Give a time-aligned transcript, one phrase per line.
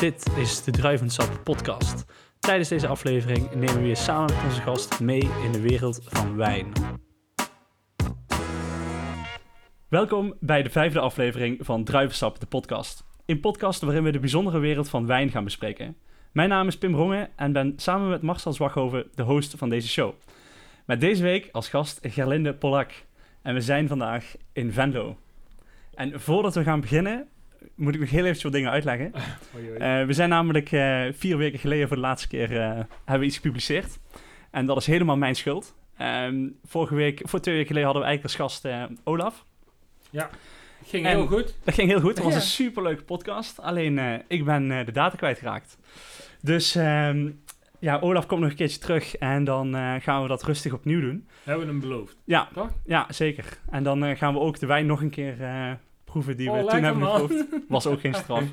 [0.00, 2.04] Dit is de Druivensap podcast.
[2.38, 6.36] Tijdens deze aflevering nemen we weer samen met onze gast mee in de wereld van
[6.36, 6.72] wijn.
[9.88, 13.04] Welkom bij de vijfde aflevering van Druivensap, de podcast.
[13.26, 15.96] Een podcast waarin we de bijzondere wereld van wijn gaan bespreken.
[16.32, 19.88] Mijn naam is Pim Rongen en ben samen met Marcel Zwaghoven de host van deze
[19.88, 20.14] show.
[20.86, 22.92] Met deze week als gast Gerlinde Polak.
[23.42, 25.18] En we zijn vandaag in Venlo.
[25.94, 27.28] En voordat we gaan beginnen,
[27.76, 29.12] moet ik nog heel even wat dingen uitleggen.
[29.56, 29.78] Oei, oei.
[29.78, 32.68] Eh, we zijn namelijk eh, vier weken geleden voor de laatste keer eh,
[33.04, 33.98] hebben we iets gepubliceerd.
[34.50, 35.74] En dat is helemaal mijn schuld.
[35.96, 38.74] Ehm, vorige week, voor twee weken geleden hadden we eigenlijk als gast
[39.04, 39.44] Olaf.
[40.86, 41.56] Ging en- heel goed.
[41.64, 42.14] Dat ging heel goed.
[42.14, 42.38] Het was Ja.
[42.38, 43.60] een superleuke podcast.
[43.60, 45.78] Alleen ik ben de data kwijtgeraakt.
[46.40, 47.30] Dus ehm,
[47.78, 51.28] ja, Olaf komt nog een keertje terug en dan gaan we dat rustig opnieuw doen.
[51.44, 52.16] Hebben we hem beloofd.
[52.24, 52.70] Ja, Toch?
[52.84, 53.58] ja zeker.
[53.70, 55.36] En dan gaan we ook de wijn nog een keer
[56.14, 57.20] proeven die we Oh, toen lekker, hebben man.
[57.20, 57.46] geproefd.
[57.68, 58.44] Was ook geen straf.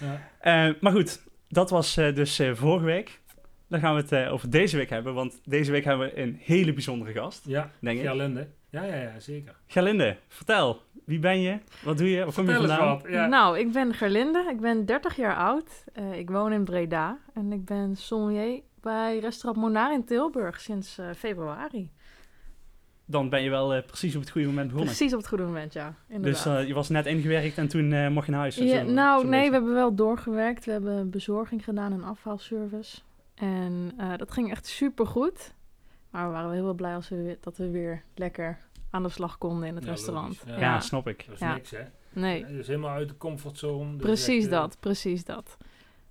[0.00, 0.28] Ja.
[0.68, 3.20] Eh, maar goed, dat was eh, dus eh, vorige week.
[3.68, 6.72] Dan gaan we het over deze week hebben, want deze week hebben we een hele
[6.72, 8.04] bijzondere gast, Ja, denk ik.
[8.06, 8.48] Gerlinde.
[8.70, 9.54] Ja, ja, ja, zeker.
[9.66, 10.82] Gerlinde, vertel.
[11.04, 11.58] Wie ben je?
[11.84, 12.24] Wat doe je?
[12.24, 12.86] Waar kom je vandaan?
[12.88, 13.04] wat.
[13.08, 13.26] Ja.
[13.26, 14.46] Nou, ik ben Gerlinde.
[14.50, 15.84] Ik ben 30 jaar oud.
[15.92, 17.18] Eh, ik woon in Breda.
[17.34, 21.90] En ik ben sommelier bij restaurant Monar in Tilburg sinds eh, februari.
[23.12, 24.94] Dan ben je wel eh, precies op het goede moment begonnen.
[24.94, 25.88] Precies op het goede moment, ja.
[26.08, 26.46] Dus Inderdaad.
[26.46, 28.56] eh, je was net ingewerkt en toen eh, mocht je naar huis.
[28.56, 29.48] Ja, zo- nou, nee, beetje.
[29.48, 30.64] we hebben wel doorgewerkt.
[30.64, 33.00] We hebben bezorging gedaan en afhaalservice.
[33.34, 35.54] En eh, dat ging echt super goed.
[36.10, 38.58] Maar we waren wel heel blij als we weer, dat we weer lekker
[38.90, 40.42] aan de slag konden in het Ja, restaurant.
[40.46, 40.80] Ja, Ja.
[40.80, 41.24] snap ik.
[41.26, 41.54] Dat is Ja.
[41.54, 41.80] niks, hè?
[42.12, 43.92] Nee, Dat is helemaal uit de comfortzone.
[43.96, 45.56] dus precies echt, dat, precies dat.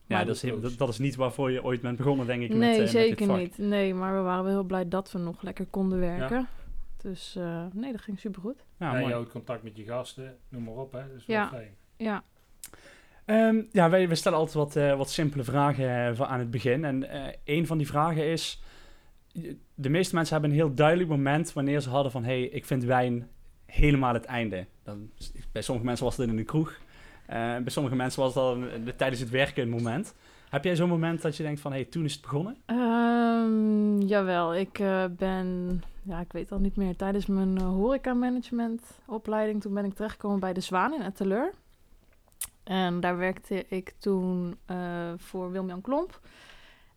[0.06, 2.50] Ja, dat is, heel- dat, dat is niet waarvoor je ooit bent begonnen, denk ik.
[2.50, 3.38] met, nee, met zeker dit vak.
[3.38, 3.58] niet.
[3.58, 6.48] Nee, maar we waren wel heel blij dat we nog lekker konden werken.
[7.02, 8.66] Dus eh, nee, dat ging supergoed.
[8.80, 9.06] Ja, Ja, mooi.
[9.08, 11.08] je houdt contact met je gasten, noem maar op, hè.
[11.08, 11.48] Dat is wel Ja.
[11.48, 11.76] fijn.
[11.98, 12.24] Ja,
[13.26, 16.86] Ehm, ja, wij, we stellen altijd wat, eh, wat simpele vragen voor aan het begin.
[16.86, 18.62] En eh een van die vragen is...
[19.76, 22.24] De meeste mensen hebben een heel duidelijk moment wanneer ze hadden van...
[22.24, 23.30] hey, ik vind wijn
[23.66, 24.66] helemaal het einde.
[24.84, 25.12] Dan,
[25.52, 26.80] bij sommige mensen was het in een kroeg.
[27.28, 30.16] Eh, bij sommige mensen was het al een- een- tijdens het werken een moment.
[30.52, 31.72] Heb jij zo'n moment dat je denkt van...
[31.72, 32.58] hey, toen is het begonnen?
[32.66, 34.56] Ehm, jawel.
[34.56, 39.74] Ik eh, ben, ja, ik weet al niet meer, tijdens mijn uh, horeca-management opleiding, toen
[39.74, 41.54] ben ik terechtgekomen bij De Zwaan in Etteleur.
[42.64, 44.78] En daar werkte ik toen eh,
[45.18, 46.20] voor Wilmian Klomp.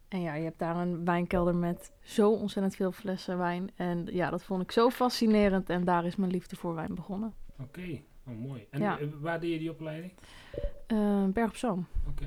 [0.08, 3.70] En ja, je hebt daar een wijnkelder met zo ontzettend veel flessen wijn.
[3.76, 7.32] En ja, dat vond ik zo fascinerend en daar is mijn liefde voor wijn begonnen.
[7.60, 8.66] Oké, oh, mooi.
[8.70, 8.98] En Ja.
[8.98, 10.12] eh, waar deed je die opleiding?
[10.86, 11.86] Eh, Berg op Zoom.
[12.08, 12.26] Oké.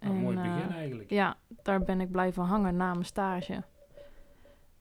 [0.00, 1.10] En, mooi eh, begin eigenlijk.
[1.10, 3.62] Ja, daar ben ik blijven hangen na mijn stage.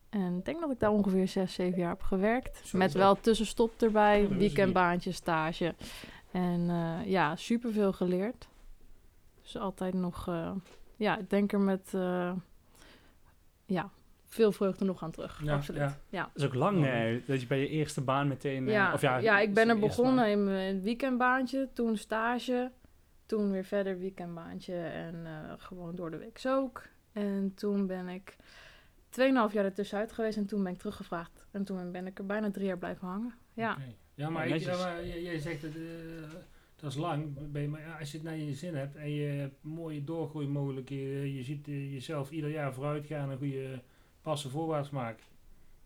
[0.09, 2.61] En ik denk dat ik daar ongeveer zes, zeven jaar heb gewerkt.
[2.67, 5.75] Zo met wel tussenstop erbij, Ja, weekendbaantje, stage.
[6.31, 8.47] En eh, ja, superveel geleerd.
[9.41, 10.51] Dus altijd nog, eh,
[10.95, 12.31] ja, ik denk er met, eh,
[13.65, 13.89] ja,
[14.25, 15.41] veel vreugde nog aan terug.
[15.43, 15.81] Ja, absoluut.
[15.81, 15.97] ja.
[16.09, 16.21] Ja.
[16.21, 18.67] Dat is ook lang, eh, dat je bij je eerste baan meteen...
[18.67, 20.27] eh, Ja, of ja, ja, ik ben er begonnen baan.
[20.27, 22.71] in mijn weekendbaantje, toen stage,
[23.29, 26.83] toen weer verder weekendbaantje en eh, gewoon door de week ook.
[27.11, 28.35] En toen ben ik
[29.09, 31.45] 2,5 jaar ertussenuit geweest en toen ben ik teruggevraagd.
[31.51, 33.33] En toen ben ik er bijna drie jaar blijven hangen.
[33.53, 33.77] Ja.
[34.15, 34.83] Ja, maar, Ja, ik, ja, netjes.
[34.85, 35.81] maar j- jij zegt dat, eh,
[36.75, 37.51] dat is lang.
[37.51, 40.03] Ben je- Maar ja, als je het naar je zin hebt en je hebt mooie
[40.03, 43.81] doorgroeimogelijkheden, je ziet eh, jezelf ieder jaar vooruit gaan en goede
[44.21, 45.23] passen voorwaarts maken.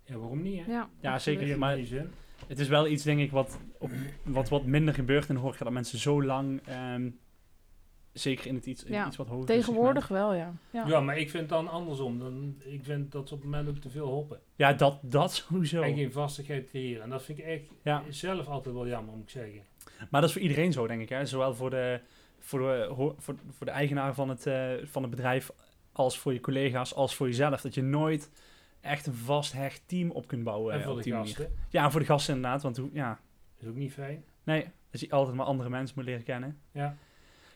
[0.03, 0.65] Ja, waarom niet?
[0.65, 0.71] Hè?
[0.71, 1.47] ja, Ja, zeker.
[1.57, 2.09] Maar- naar je zin.
[2.47, 3.89] Het is wel iets, denk ik, wat, op,
[4.23, 5.63] wat, wat minder gebeurt in de horeca.
[5.63, 7.09] Dat mensen zo lang, ehm,
[8.13, 10.53] zeker in het iets, Ja, iets wat hoger Tegenwoordig wel, ja.
[10.71, 10.87] ja.
[10.87, 10.99] Ja.
[10.99, 12.19] maar ik vind dan andersom.
[12.19, 14.39] Dan, ik vind dat ze op het moment ook te veel hoppen.
[14.55, 15.81] Ja, dat, dat sowieso.
[15.81, 17.03] En geen vastigheid creëren.
[17.03, 18.03] En dat vind ik echt Ja.
[18.09, 19.61] zelf altijd wel jammer, moet ik zeggen.
[20.09, 21.09] Maar dat is voor iedereen zo, denk ik.
[21.09, 21.25] Hè?
[21.25, 21.99] Zowel voor de,
[22.39, 22.87] voor, de,
[23.17, 25.51] voor, voor de eigenaar van het, eh, van het bedrijf,
[25.91, 27.61] als voor je collega's, als voor jezelf.
[27.61, 28.29] Dat je nooit
[28.81, 30.73] echt een vast hecht team op kunt bouwen.
[30.73, 31.25] en eh, voor de manier.
[31.25, 31.55] gasten.
[31.69, 32.61] Ja, voor de gasten inderdaad.
[32.61, 33.19] Want hoe- ja,
[33.59, 34.23] Is ook niet fijn.
[34.43, 36.59] nee, dat je altijd maar andere mensen moet leren kennen.
[36.71, 36.97] Ja.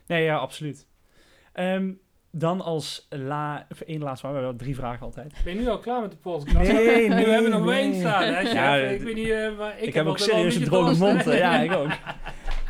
[0.08, 0.88] Nee, ja, absoluut.
[1.54, 1.92] Ehm,
[2.32, 5.34] dan als la, één laatste, maar we hebben drie vragen altijd.
[5.44, 6.54] Ben je nu al klaar met de podcast?
[6.58, 7.90] Nee, nu nee, hebben we nog nee.
[7.90, 8.24] wijn staan.
[8.24, 8.40] Hè?
[8.40, 11.24] Ja, ik d- weet niet, eh, maar ik, Ik, heb ook serieus een droge mond.
[11.24, 11.92] Ja, ik ook.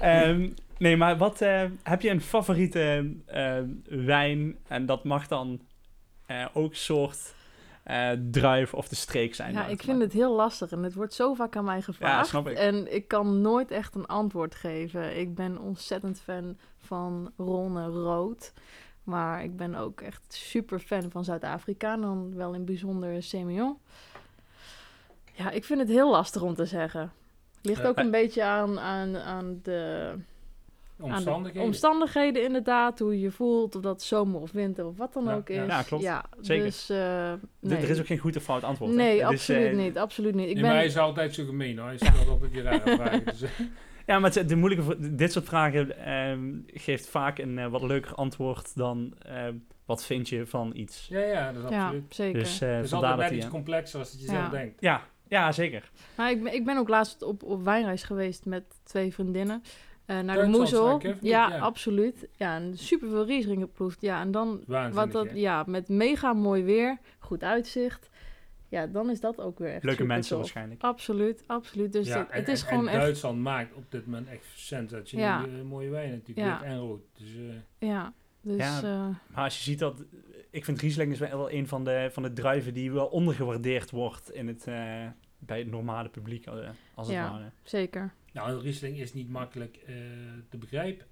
[0.01, 3.57] Ehm, nee, maar wat eh, heb je een favoriete eh,
[3.89, 4.57] wijn?
[4.67, 5.61] En dat mag dan
[6.25, 7.35] eh, ook soort
[7.87, 9.53] eh, druif of de streek zijn.
[9.53, 12.27] Ja, ik vind het heel lastig en het wordt zo vaak aan mij gevraagd.
[12.27, 12.57] snap ik.
[12.57, 15.19] En ik kan nooit echt een antwoord geven.
[15.19, 18.53] Ik ben ontzettend fan van Ronne Rood.
[19.03, 21.93] Maar ik ben ook echt super fan van Zuid-Afrika.
[21.93, 23.77] En dan wel in bijzonder Semillon.
[25.33, 27.11] Ja, ik vind het heel lastig om te zeggen.
[27.61, 30.13] Ligt Ja, ook een beetje aan, aan, aan de
[30.99, 31.67] Omstandigheden.
[31.67, 35.35] omstandigheden inderdaad, hoe je je voelt, of dat zomer of winter of wat dan Ja,
[35.35, 35.55] ook is.
[35.55, 35.65] ja.
[35.65, 36.03] Ja, klopt.
[36.03, 36.63] Ja, Zeker.
[36.65, 37.77] Dus, eh, nee.
[37.77, 38.91] Er is ook geen goed of fout antwoord.
[38.93, 40.47] Nee, absoluut eh, niet, absoluut niet.
[40.47, 41.87] Ik Nee, ben, maar hij is altijd zo gemeen hoor.
[41.87, 43.25] Hij stelt altijd die rare vragen.
[43.25, 43.49] Dus, eh,
[44.05, 48.75] Ja, maar het- de moeilijke, dit soort vragen ehm, geeft vaak een wat leuker antwoord
[48.75, 49.53] dan ehm,
[49.85, 51.07] wat vind je van iets.
[51.09, 52.15] ja, ja, dat is ja, absoluut.
[52.15, 52.39] zeker.
[52.39, 54.33] Dus eh Het is altijd dat net die, iets complexer als dat je Ja.
[54.33, 54.81] zelf denkt.
[54.81, 55.91] ja, ja, zeker.
[56.17, 59.63] Maar ik ben, ik ben ook laatst op, op wijnreis geweest met twee vriendinnen.
[60.07, 61.01] Eh, naar de Moezel.
[61.01, 61.57] Ja, Ja.
[61.57, 62.27] absoluut.
[62.37, 64.01] Ja, en super veel Riesling geproefd.
[64.01, 65.35] Ja, en dan wat dat, hè?
[65.35, 68.09] ja, met mega mooi weer, goed uitzicht.
[68.69, 70.39] Ja, dan is dat ook weer echt Leuke super mensen tof.
[70.39, 70.81] waarschijnlijk.
[70.83, 71.91] Absoluut, absoluut.
[71.93, 74.27] Dus ja, het, en, het is en- gewoon en echt, Duitsland maakt op dit moment
[74.27, 75.43] echt sensationele Ja.
[75.57, 76.47] eh, mooie wijn natuurlijk.
[76.47, 76.59] Ja.
[76.59, 77.01] Wit en rood.
[77.17, 78.13] Dus, eh, ja.
[78.41, 78.81] Dus Ja,
[79.33, 80.03] Maar als je ziet dat...
[80.49, 84.31] Ik vind Riesling is wel een van de, van de druiven die wel ondergewaardeerd wordt
[84.31, 85.05] in het, eh,
[85.39, 86.47] bij het normale publiek,
[86.95, 87.31] als het Ja.
[87.31, 87.51] ware.
[87.63, 88.13] zeker.
[88.37, 89.95] Nou, een Riesling is niet makkelijk eh,
[90.49, 91.05] te begrijpen.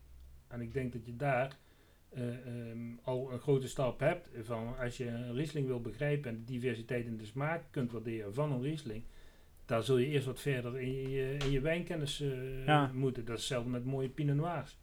[0.47, 1.57] En ik denk dat je daar
[2.09, 4.29] eh, ehm, al een grote stap hebt.
[4.43, 8.33] Van als je een Riesling wil begrijpen en de diversiteit in de smaak kunt waarderen
[8.33, 9.03] van een Riesling.
[9.65, 12.91] Daar zul je eerst wat verder in je, in je wijnkennis eh, Ja.
[12.93, 13.25] moeten.
[13.25, 14.77] Dat is hetzelfde met mooie Pinot Noirs.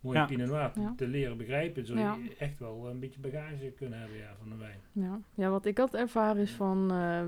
[0.00, 0.26] Mooie Ja.
[0.26, 0.94] Pinot Noir Ja.
[0.96, 2.14] te leren begrijpen, zul Ja.
[2.24, 4.80] je echt wel een beetje bagage kunnen hebben ja, van een wijn.
[4.92, 5.20] Ja.
[5.34, 7.26] ja, wat ik had ervaren is van eh,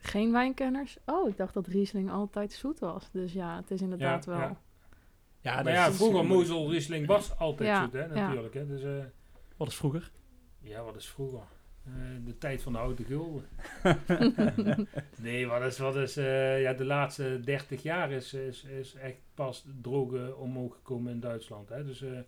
[0.00, 0.96] geen wijnkenners.
[1.06, 3.10] Oh, ik dacht dat Riesling altijd zoet was.
[3.12, 4.40] Dus ja, het is inderdaad Ja, wel.
[4.40, 4.56] ja.
[5.40, 8.06] Ja, maar ja, vroeger Mozel Riesling was altijd Ja, zoet, hè, ja.
[8.26, 8.54] natuurlijk.
[8.54, 9.04] Hè, dus, eh,
[9.56, 10.10] Wat is vroeger?
[10.60, 11.42] ja, wat is vroeger?
[11.84, 11.92] Eh,
[12.24, 13.44] de tijd van de oude gulden.
[15.22, 19.16] nee, wat is, wat is eh, ja, de laatste 30 jaar is, is, is echt
[19.34, 21.68] pas drogen omhoog gekomen in Duitsland.
[21.68, 22.18] Hè, dus, eh,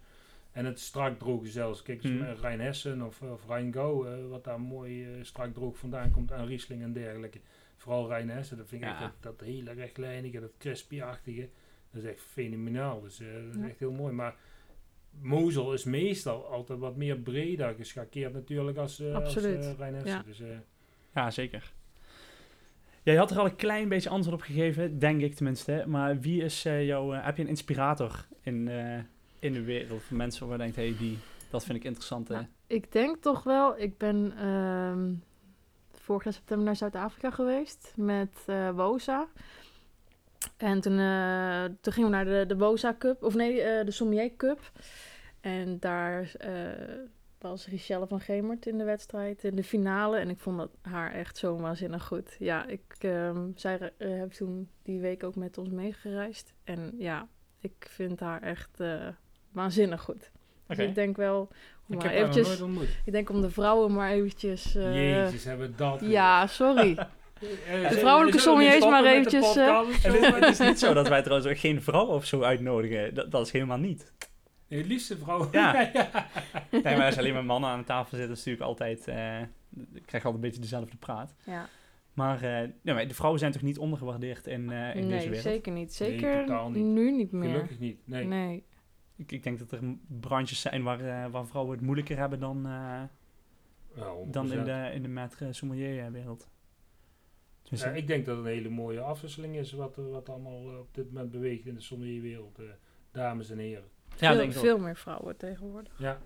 [0.53, 1.83] en het strak drogen zelfs.
[1.83, 2.21] Kijk eens Hmm.
[2.23, 6.83] naar Rijnhessen of, of Rheingau, eh, wat daar mooi strak droog vandaan komt aan Riesling
[6.83, 7.41] en dergelijke.
[7.81, 8.95] Vooral Rijnhessen, dat vind ik Ja.
[8.95, 11.49] echt dat, dat hele rechtlijnige, dat crispy-achtige.
[11.91, 13.01] Dat is echt fenomenaal.
[13.01, 13.69] Dus eh, dat is Ja.
[13.69, 14.13] echt heel mooi.
[14.13, 14.35] Maar
[15.21, 19.77] Mozel is meestal altijd wat meer breder geschakeerd natuurlijk als, eh als Absoluut.
[19.79, 20.05] eh.
[20.05, 20.23] Ja.
[20.27, 20.47] Dus, eh,
[21.15, 21.73] Ja, zeker.
[23.03, 25.85] Jij had er al een klein beetje antwoord op gegeven, denk ik tenminste.
[25.87, 27.11] Maar wie is eh, jouw...
[27.11, 28.99] heb je een inspirator in, eh,
[29.39, 30.03] in de wereld?
[30.03, 31.19] Van mensen waar je denkt, hey, die,
[31.51, 32.29] dat vind ik interessant.
[32.29, 32.35] hè?
[32.35, 35.13] Nou, ik denk toch wel, ik ben ehm,
[36.11, 39.29] vorig september naar Zuid-Afrika geweest met eh Woza.
[40.57, 44.37] En toen, eh, toen gingen we naar de, de Cup, of nee, eh, de Sommier
[44.37, 44.73] Cup.
[45.41, 46.33] En daar
[47.39, 50.19] was Richelle van Gemert in de wedstrijd, in de finale.
[50.19, 52.37] En ik vond dat haar echt zo waanzinnig goed.
[52.39, 56.55] Ja, ik, ehm, zij heeft toen die week ook met ons meegereisd.
[56.65, 57.29] En ja,
[57.61, 58.79] ik vind haar echt
[59.53, 60.31] waanzinnig goed.
[60.77, 61.49] Dus ik denk wel,
[61.89, 62.89] om ik maar heb eventjes, nooit ontmoet.
[63.05, 64.75] ik denk om de vrouwen maar eventjes...
[64.75, 66.97] eh, Jezus, hebben we dat ja, sorry.
[67.69, 70.05] Eh, De vrouwelijke sommeliers maar eventjes, eh, podcast?
[70.05, 73.15] En het, is niet zo dat wij trouwens ook geen vrouw of zo uitnodigen.
[73.15, 74.13] Dat, dat is helemaal niet.
[74.69, 75.49] Nee, het liefste vrouw.
[75.53, 75.73] Ja.
[76.71, 79.09] Nee, maar als alleen maar mannen aan de tafel zitten, is natuurlijk altijd...
[79.09, 79.39] eh
[79.95, 81.35] ik krijg altijd een beetje dezelfde praat.
[81.45, 81.69] Ja.
[82.13, 85.25] Maar, eh, ja, maar de vrouwen zijn toch niet ondergewaardeerd in, eh, in deze Nee,
[85.25, 85.43] wereld?
[85.43, 85.97] zeker niet.
[86.01, 86.85] Nee, Zeker niet.
[86.85, 87.51] nu niet meer.
[87.51, 87.99] Gelukkig niet.
[88.05, 88.25] Nee.
[88.27, 88.65] Nee.
[89.21, 92.57] Ik, ik denk dat er branches zijn waar, eh, waar vrouwen het moeilijker hebben dan,
[92.67, 93.03] eh,
[93.95, 94.33] Ja, 100%.
[94.33, 96.49] dan in de, in de maître sommelier wereld.
[97.63, 100.79] Dus, Ja, ik denk dat het een hele mooie afwisseling is wat, wat allemaal eh,
[100.79, 102.59] op dit moment beweegt in de sommelierwereld.
[102.59, 102.65] eh
[103.13, 103.85] dames en heren.
[104.17, 105.99] ja, veel, denk ik veel meer vrouwen tegenwoordig.
[105.99, 106.19] Ja.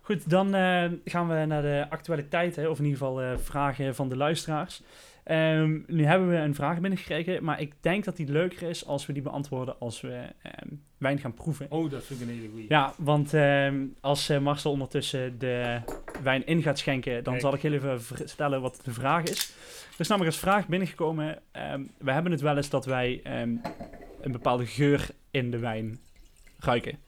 [0.00, 3.94] Goed, dan eh, gaan we naar de actualiteit, hè, of in ieder geval eh, vragen
[3.94, 4.82] van de luisteraars.
[5.28, 9.06] Ehm, nu hebben we een vraag binnengekregen, maar ik denk dat die leuker is als
[9.06, 10.68] we die beantwoorden als we ehm,
[10.98, 11.66] wijn gaan proeven.
[11.70, 12.66] Oh, dat vind ik een hele goeie.
[12.68, 15.80] Ja, want ehm, als eh, Marcel ondertussen de
[16.22, 17.40] wijn in gaat schenken, dan Kijk.
[17.40, 19.52] zal ik heel even vertellen wat de vraag is.
[19.92, 21.38] Er is namelijk als vraag binnengekomen,
[21.98, 25.98] we hebben het wel eens dat wij een bepaalde geur in de wijn
[26.58, 26.98] ruiken.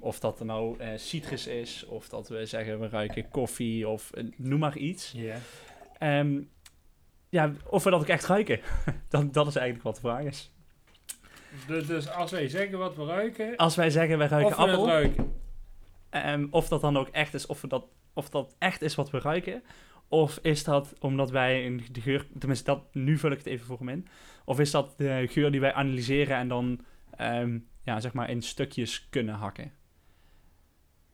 [0.00, 4.10] Of dat er nou eh, citrus is, of dat we zeggen we ruiken koffie, of
[4.10, 5.12] eh, noem maar iets.
[5.16, 5.36] Ja.
[5.98, 6.40] Ehm,
[7.34, 8.60] ja, of we dat ook echt ruiken.
[9.08, 10.52] dat, dat is eigenlijk wat de vraag is.
[11.66, 14.86] Dus, dus als wij zeggen wat we ruiken, Als wij zeggen wij ruiken of appel,
[14.86, 15.32] ruiken.
[16.10, 19.10] Ehm, of dat dan ook echt is, of, we dat, of dat echt is wat
[19.10, 19.62] we ruiken.
[20.08, 23.66] Of is dat omdat wij een, de geur, tenminste dat, nu vul ik het even
[23.66, 24.08] voor hem in.
[24.44, 26.80] Of is dat de geur die wij analyseren en dan
[27.16, 29.72] ehm, ja, zeg maar in stukjes kunnen hakken.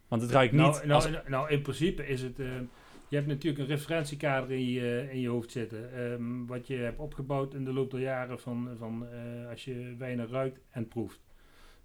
[0.09, 1.29] Want het ruikt niet Nou, nou, als...
[1.29, 2.41] nou, in principe is het...
[2.41, 2.47] eh,
[3.11, 5.93] je hebt natuurlijk een referentiekader in je, in je hoofd zitten.
[5.95, 9.95] ehm, wat je hebt opgebouwd in de loop der jaren van, van eh, als je
[9.99, 11.21] wijnen ruikt en proeft.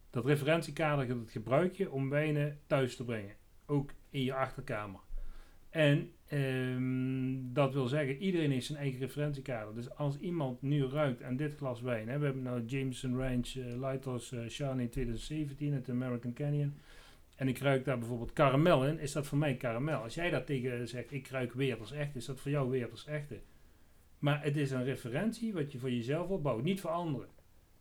[0.09, 3.35] Dat referentiekader dat gebruik je om wijnen thuis te brengen.
[3.65, 4.99] Ook in je achterkamer.
[5.69, 9.75] En ehm, dat wil zeggen, iedereen heeft zijn eigen referentiekader.
[9.75, 13.53] Dus als iemand nu ruikt aan dit glas wijn, hè, we hebben nou Jameson Range
[13.55, 16.73] uh, Lighthouse uh, Chardonnay 2017 uit American Canyon.
[17.35, 20.01] En ik ruik daar bijvoorbeeld karamel in, is dat voor mij karamel.
[20.01, 23.39] Als jij dat tegen zegt, ik ruik Weerders echt, is dat voor jou Weerders echte.
[24.19, 27.27] Maar het is een referentie wat je voor jezelf opbouwt, niet voor anderen.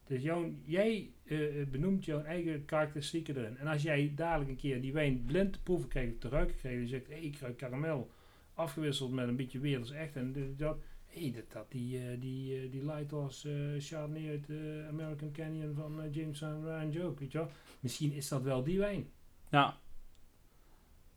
[0.06, 0.23] Dus
[0.64, 3.56] jij uh, benoemt jouw eigen karakteristieken erin.
[3.56, 6.80] En als jij dadelijk een keer die wijn blind te proeven krijgt, te ruiken krijgt,
[6.80, 8.11] en zegt, hey, ik ruik karamel,
[8.54, 12.70] afgewisseld met een beetje Weerders echt, en dat, hey, dat, dat die, uh, die, uh,
[12.70, 14.49] die Chardonnay uit
[14.88, 17.50] American Canyon van James Ryan Joke, weet je wel.
[17.80, 19.06] Misschien is dat wel die wijn.
[19.54, 19.78] Ja.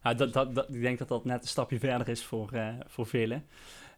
[0.04, 2.76] ja dat, dat, dat, ik denk dat dat net een stapje verder is voor, uh,
[2.86, 3.46] voor velen.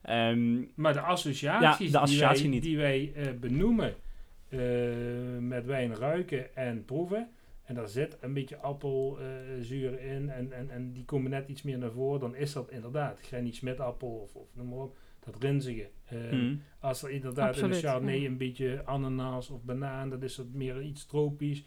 [0.10, 3.96] Um, maar de associaties ja, de associatie die wij, die wij uh, benoemen
[4.50, 4.60] uh,
[5.40, 7.30] met wijn ruiken en proeven.
[7.64, 11.78] En daar zit een beetje appelzuur in en, en, en die komen net iets meer
[11.78, 12.20] naar voren.
[12.20, 14.98] Dan is dat inderdaad Granny Smit appel of, of noem maar op.
[15.20, 15.90] Dat rinzige.
[16.32, 16.62] Mm.
[16.80, 18.28] Als er inderdaad Absoluut, in de Chardonnay ja.
[18.28, 21.64] een beetje ananas of banaan, dat is dat meer iets tropisch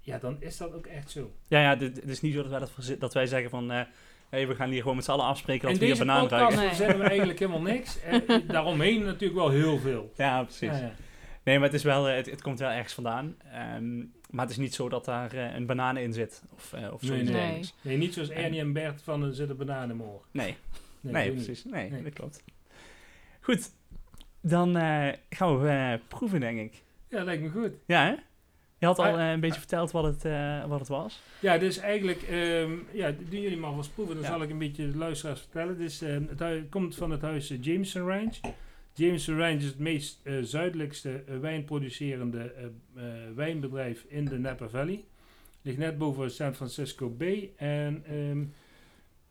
[0.00, 1.32] ja, dan is dat ook echt zo.
[1.48, 3.72] Ja, ja, het is niet zo dat wij, dat, dat wij zeggen van...
[3.72, 3.80] Uh,
[4.28, 6.58] hey, we gaan hier gewoon met z'n allen afspreken dat we hier banaan ruiken.
[6.58, 8.00] En deze we eigenlijk helemaal niks.
[8.02, 10.12] En daaromheen natuurlijk wel heel veel.
[10.16, 10.68] Ja, precies.
[10.68, 10.94] Ja, ja.
[11.42, 13.36] Nee, maar het, is wel, het, het komt wel ergens vandaan.
[13.76, 16.42] Um, maar het is niet zo dat daar uh, een banaan in zit.
[16.54, 17.70] Of, uh, of nee, nee.
[17.82, 20.28] nee, niet zoals Ernie en Bert van er zit een banaan in morgen.
[20.30, 20.56] Nee,
[21.00, 21.64] nee, nee precies.
[21.64, 22.42] Nee, nee, dat klopt.
[23.40, 23.70] Goed,
[24.40, 24.74] dan
[25.30, 26.82] gaan we proeven, denk ik.
[27.08, 27.72] Ja, lijkt me goed.
[27.86, 28.14] Ja, hè?
[28.80, 31.22] Je had al uh, een beetje verteld wat het, uh, wat het was.
[31.40, 34.14] Ja, dus eigenlijk, um, ja, doen jullie maar vast proeven.
[34.14, 34.30] Dan ja.
[34.30, 35.78] zal ik een beetje de luisteraars vertellen.
[35.78, 38.32] Dus, um, het, het komt van het huis Jameson Range.
[38.94, 42.52] Jameson Range is het meest zuidelijkste wijnproducerende
[43.34, 45.04] wijnbedrijf in de Napa Valley.
[45.62, 47.50] Ligt net boven San Francisco Bay.
[47.56, 48.54] En um,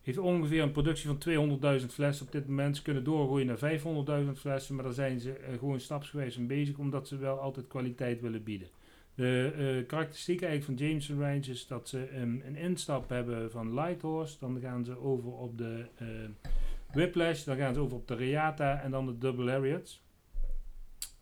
[0.01, 2.77] heeft ongeveer een productie van 200.000 flessen op dit moment.
[2.77, 3.79] Ze kunnen doorgroeien naar
[4.25, 4.75] 500.000 flessen.
[4.75, 6.77] Maar daar zijn ze gewoon stapsgewijs mee bezig.
[6.77, 8.67] Omdat ze wel altijd kwaliteit willen bieden.
[9.19, 14.39] De uh, karakteristiek eigenlijk van Jameson Range is dat ze een instap hebben van Lighthorse.
[14.39, 16.07] Dan gaan ze over op de uh,
[16.93, 17.43] Whiplash.
[17.43, 20.01] Dan gaan ze over op de Reata en dan de Double Harriets.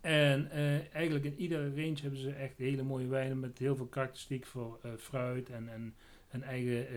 [0.01, 3.85] En uh, eigenlijk in iedere range hebben ze echt hele mooie wijnen met heel veel
[3.85, 5.93] karakteristiek voor fruit en, en,
[6.27, 6.87] en eigen,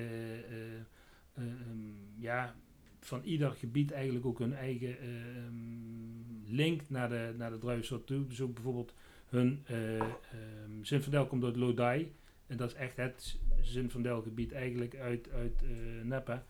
[1.38, 2.54] um, ja,
[3.00, 8.26] van ieder gebied eigenlijk ook hun eigen um, link naar de, naar de druivensoort toe.
[8.26, 8.94] Dus ook bijvoorbeeld
[9.30, 12.12] hun um, Zinfandel komt uit Lodi.
[12.46, 16.44] En dat is echt het Zinfandel-gebied eigenlijk uit, uit uh, Napa.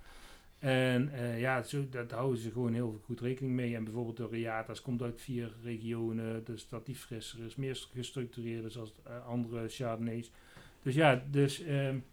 [0.58, 3.76] En uh, ja, zo, dat houden ze gewoon heel goed rekening mee.
[3.76, 6.44] En bijvoorbeeld de Riata's komt uit vier regionen.
[6.44, 8.92] Dus dat die frisser is, meer gestructureerd is als
[9.26, 10.30] andere Chardonnays.
[10.82, 11.66] Dus ja, dus...
[11.66, 12.04] Um,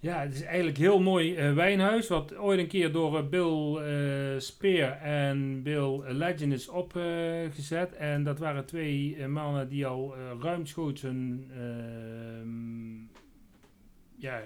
[0.00, 2.08] ja, het is eigenlijk een heel mooi uh, wijnhuis.
[2.08, 7.94] Wat ooit een keer door uh, Bill uh, Speer en Bill Legend is opgezet.
[7.94, 13.18] en dat waren twee mannen die al ruimschoots hun ehm,
[14.16, 14.42] ja,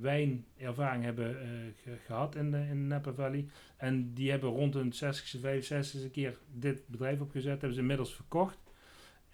[0.00, 1.36] wijnervaring hebben
[1.82, 3.46] ge gehad in, de, in Napa Valley.
[3.76, 7.50] En die hebben rond hun 60ste, 65ste keer dit bedrijf opgezet.
[7.50, 8.63] Hebben ze inmiddels verkocht.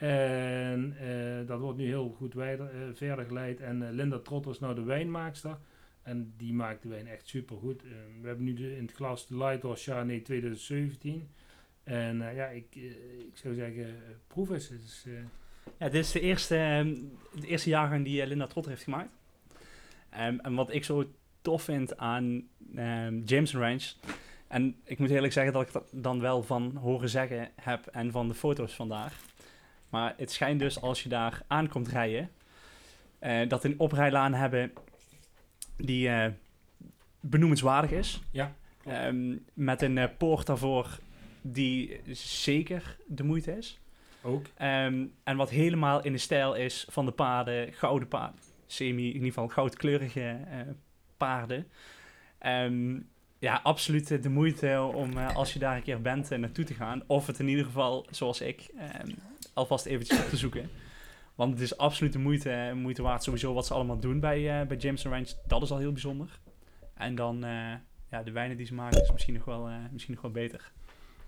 [0.00, 2.52] En uh, dat wordt nu heel goed uh,
[2.92, 3.60] verder geleid.
[3.60, 5.58] En uh, Linda Trotter is nou de wijnmaakster.
[6.02, 7.82] En die maakt de wijn echt super goed.
[8.20, 11.28] we hebben nu de, in het glas de Lighthorse Chardonnay 2017.
[11.84, 12.74] En ja, ik,
[13.18, 13.86] ik zou zeggen,
[14.26, 14.70] proef eens.
[14.70, 15.06] Is,
[15.78, 19.10] ja, dit is de eerste, um, de eerste die Linda Trotter heeft gemaakt.
[20.20, 21.10] Um, en wat ik zo
[21.42, 23.92] tof vind aan um, Jameson Range...
[24.50, 28.10] En ik moet eerlijk zeggen dat ik dat dan wel van horen zeggen heb en
[28.10, 29.29] van de foto's vandaag.
[29.90, 32.30] Maar het schijnt dus als je daar aankomt rijden,
[33.20, 34.72] uh, dat een oprijlaan hebben
[35.76, 36.26] die uh,
[37.20, 38.20] benoemenswaardig is.
[38.30, 38.54] Ja.
[39.06, 40.98] Um, met een uh, poort daarvoor
[41.42, 43.78] die zeker de moeite is.
[44.22, 44.46] Ook.
[44.62, 48.40] Um, en wat helemaal in de stijl is van de paarden, gouden paarden.
[48.66, 50.36] Semi, in ieder geval goudkleurige
[51.16, 51.66] paarden.
[52.46, 57.02] Um, ja, absoluut de moeite om als je daar een keer bent naartoe te gaan.
[57.06, 58.70] Of het in ieder geval, zoals ik,
[59.60, 60.70] alvast eventjes op te zoeken.
[61.34, 64.66] Want het is absoluut de moeite, moeite waard sowieso wat ze allemaal doen bij, uh,
[64.66, 65.28] bij Jameson Ranch.
[65.46, 66.38] Dat is al heel bijzonder.
[66.94, 67.72] En dan uh,
[68.10, 70.72] ja, de wijnen die ze maken is misschien nog wel, uh, misschien nog wel beter.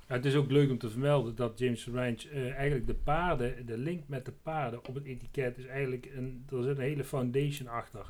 [0.08, 3.78] Ja, het is ook leuk om te vermelden dat Jameson Ranch eigenlijk de paarden, de
[3.78, 7.68] link met de paarden op het etiket is eigenlijk een, er zit een hele foundation
[7.68, 8.06] achter,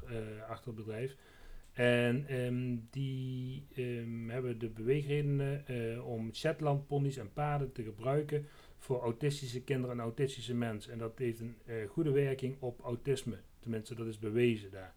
[0.48, 1.16] achter het bedrijf.
[1.72, 5.64] En um, die um, hebben de beweegredenen
[6.04, 8.46] om Shetland ponies en paarden te gebruiken
[8.82, 10.92] voor autistische kinderen en autistische mensen.
[10.92, 13.36] En dat heeft een uh, goede werking op autisme.
[13.60, 14.94] Tenminste, dat is bewezen daar.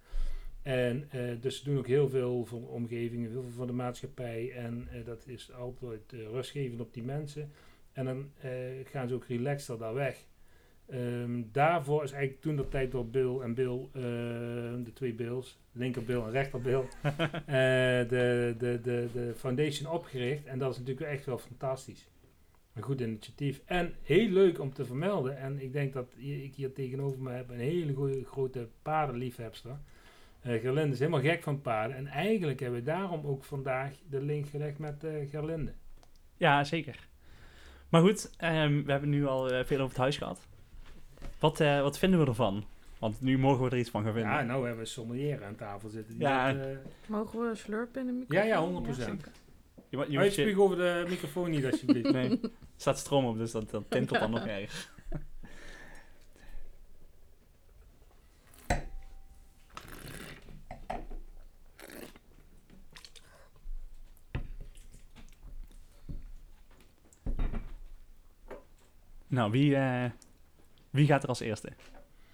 [0.61, 3.73] En eh, dus ze doen ook heel veel voor de omgeving, heel veel voor de
[3.73, 4.51] maatschappij.
[4.51, 7.51] En eh, dat is altijd eh, rustgevend op die mensen.
[7.93, 8.51] En dan eh,
[8.83, 10.25] gaan ze ook relaxter daar weg.
[10.89, 14.01] Ehm, daarvoor is eigenlijk toen de tijd door Bill en Bill, eh,
[14.83, 20.45] de twee Bills, linker Bill en rechter Bill, eh, de, de, de, de foundation opgericht.
[20.45, 22.07] En dat is natuurlijk echt wel fantastisch.
[22.75, 23.61] Een goed initiatief.
[23.65, 25.37] En heel leuk om te vermelden.
[25.37, 29.77] En ik denk dat ik hier tegenover me heb een hele goeie, grote paardenliefhebster.
[30.41, 31.97] Eh Gerlinde is helemaal gek van paarden.
[31.97, 35.71] En eigenlijk hebben we daarom ook vandaag de link gelegd met eh Gerlinde.
[36.37, 37.07] Ja, zeker.
[37.89, 40.47] Maar goed, ehm, we hebben nu al eh, veel over het huis gehad.
[41.39, 42.63] Wat, eh, wat vinden we ervan?
[42.99, 44.31] Want nu mogen we er iets van gaan vinden.
[44.31, 46.13] Ja, nou hebben we sommelier aan tafel zitten.
[46.13, 46.55] Die Ja.
[47.07, 48.47] Mogen we slurpen in de microfoon?
[48.47, 48.95] Ja, ja, 100%.
[48.95, 49.31] zeker.
[50.09, 52.11] je, je over de microfoon niet alsjeblieft.
[52.11, 52.39] nee,
[52.77, 54.93] staat stroom op, dus dat, dat tintelt dan nog erger.
[69.27, 70.09] Nou, wie, eh,
[70.89, 71.71] wie gaat er als eerste?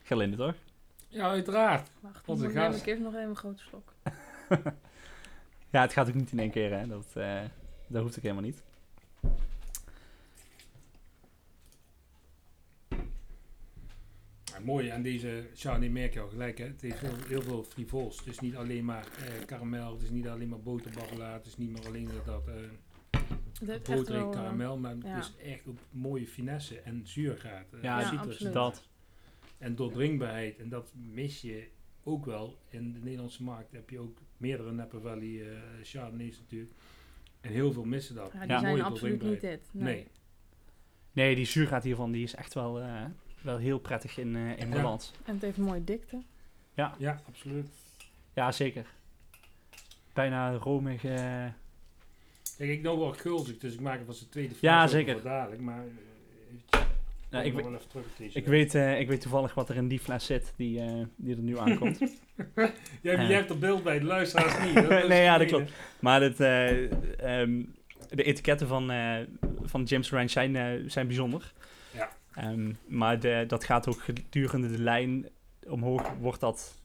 [0.03, 0.55] Gerlinde, toch?
[1.07, 1.89] Ja, uiteraard.
[1.99, 3.93] Wacht, dan neem ik eerst nog even een grote slok.
[5.71, 6.87] Ja, het gaat ook niet in één keer, hè.
[6.87, 7.39] Dat, eh,
[7.87, 8.63] dat hoeft ook helemaal niet.
[14.63, 16.57] Mooi aan deze Chardonnay merk je al gelijk.
[16.57, 16.65] Hè?
[16.65, 18.17] Het heeft heel, heel veel frivols.
[18.17, 21.57] Het is niet alleen maar eh karamel, het is niet alleen maar boterbabbelaar, het is
[21.57, 22.55] niet meer alleen dat, dat eh
[23.69, 25.15] Het boter en eh, karamel, maar ja.
[25.15, 27.73] het is echt ook mooie finesse en zuurgraad.
[27.73, 28.27] eh, Ja, Ja, citrus.
[28.33, 28.53] absoluut.
[28.53, 28.87] Dat.
[29.57, 30.57] En doordringbaarheid.
[30.59, 31.67] En dat mis je
[32.03, 33.71] ook wel in de Nederlandse markt.
[33.71, 36.71] Heb je ook meerdere Napa Valley eh Chardonnays natuurlijk.
[37.41, 38.31] En heel veel missen dat.
[38.33, 38.59] Ja, die Ja.
[38.59, 39.69] zijn Mooie absoluut niet dit.
[39.73, 39.83] Nee.
[39.93, 40.07] Nee.
[41.11, 43.05] Nee, die zuurgraad hiervan die is echt wel, eh,
[43.43, 44.75] wel heel prettig in, eh, in Ja.
[44.75, 45.11] balans.
[45.25, 46.21] En het heeft een mooie dikte.
[46.73, 47.67] Ja, absoluut.
[48.33, 48.85] Ja, zeker.
[50.13, 51.03] Bijna romig.
[51.03, 51.45] eh,
[52.57, 55.13] Kijk, ik nou wel gulzig, dus ik maak er van zijn tweede Ja, zeker.
[55.13, 55.61] voor dadelijk.
[55.61, 55.83] Maar
[57.29, 58.05] nou, ik we- terug
[58.35, 61.35] ik, weet, eh, ik weet toevallig wat er in die fles zit die, eh, die
[61.35, 61.99] er nu aankomt.
[62.55, 63.27] Jij, jij Eh.
[63.29, 64.73] hebt er beeld bij, de luisteraars niet.
[64.89, 65.67] Dat Nee, ja, dat gemeen,
[65.99, 67.63] maar het, eh, ehm,
[68.09, 69.17] de etiketten van, eh,
[69.61, 71.53] van James Ranch zijn, eh, zijn bijzonder.
[72.33, 75.27] Ehm, maar de, dat gaat ook gedurende de lijn
[75.67, 76.81] omhoog, wordt dat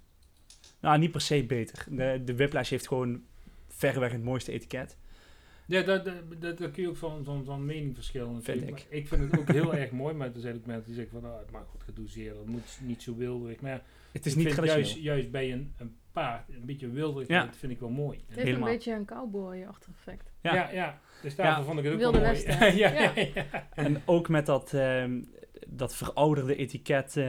[0.81, 1.87] nou, niet per se beter.
[1.91, 3.23] De, de Whiplash heeft gewoon
[3.69, 4.97] verreweg het mooiste etiket.
[5.67, 8.33] Ja, dat, dat, dat, dat kun je ook van, van, van mening verschillen.
[8.33, 8.67] natuurlijk.
[8.67, 8.87] Vind ik.
[8.91, 11.21] Maar ik vind het ook heel erg mooi, maar er zijn ook mensen die zeggen
[11.21, 13.61] van, oh, het mag wat gedoseerd, het moet niet zo wilderig.
[13.61, 13.83] Maar ja,
[14.13, 17.59] Het is ik niet juist, juist bij een, een paard, een beetje wilderigheid Ja.
[17.59, 18.19] vind ik wel mooi.
[18.19, 18.69] Het heeft Helemaal.
[18.69, 20.31] een beetje een cowboy-achtig effect.
[20.43, 20.55] Ja.
[20.55, 21.01] Ja, ja.
[21.23, 21.65] Dus daarvoor Ja.
[21.67, 22.45] vond ik het ook Wilde wel mooi.
[22.45, 22.77] Westen.
[22.77, 23.13] ja, Ja.
[23.15, 23.27] ja.
[23.35, 23.69] ja.
[23.75, 25.23] En ook met dat, ehm,
[25.69, 27.25] dat verouderde etiket, eh,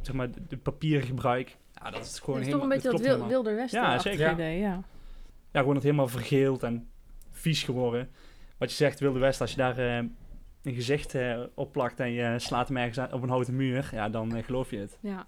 [0.00, 1.56] zeg maar, de, papiergebruik.
[1.72, 3.98] Ja, dat is gewoon het is toch helemaal, een beetje dat wil, wilder westen Ja,
[3.98, 4.20] zeker.
[4.20, 4.32] Ja.
[4.32, 4.82] idee, ja.
[5.50, 6.88] Ja, gewoon het helemaal vergeeld en
[7.30, 8.10] vies geworden.
[8.58, 9.96] Wat je zegt, Wilde West, als je daar eh,
[10.62, 14.08] een gezicht eh, op plakt en je slaat hem ergens op een houten muur, ja,
[14.08, 14.98] dan geloof je het.
[15.00, 15.26] Ja,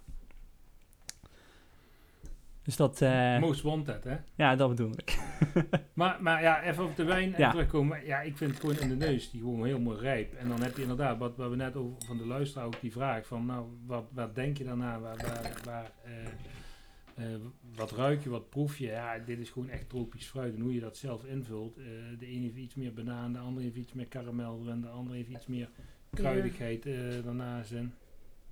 [2.69, 4.17] Dus dat, eh, Most wanted, hè.
[4.35, 5.17] ja, dat bedoel ik.
[5.93, 7.51] Maar, maar ja, even op de wijn Ja.
[7.51, 8.05] terugkomen.
[8.05, 10.33] Ja, ik vind het gewoon in de neus, die gewoon heel mooi rijp.
[10.33, 12.91] En dan heb je inderdaad, wat, wat we net over van de luisteraar ook die
[12.91, 14.99] vraag van, nou, wat, wat denk je daarna?
[14.99, 17.39] Waar, waar, waar, eh, eh,
[17.75, 18.85] wat ruik je, wat proef je?
[18.87, 20.55] Ja, dit is gewoon echt tropisch fruit.
[20.55, 21.75] En hoe je dat zelf invult.
[22.19, 25.15] de ene heeft iets meer banaan, de andere heeft iets meer karamel erin, de andere
[25.17, 25.69] heeft iets meer
[26.13, 26.83] kruidigheid
[27.23, 27.93] daarnaast in.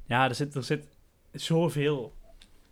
[0.06, 0.88] Ja, er zit, er zit
[1.32, 2.14] zoveel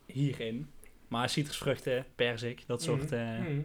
[0.05, 0.67] hierin.
[1.07, 3.13] Maar citrusvruchten, perzik, dat soort, Mhm.
[3.13, 3.61] eh, Mhm.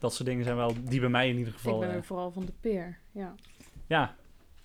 [0.00, 1.78] dat soort dingen zijn wel, die bij mij in ieder ik geval...
[1.78, 2.98] ben eh, vooral van de peer.
[3.10, 3.34] Ja,
[3.86, 4.16] ja,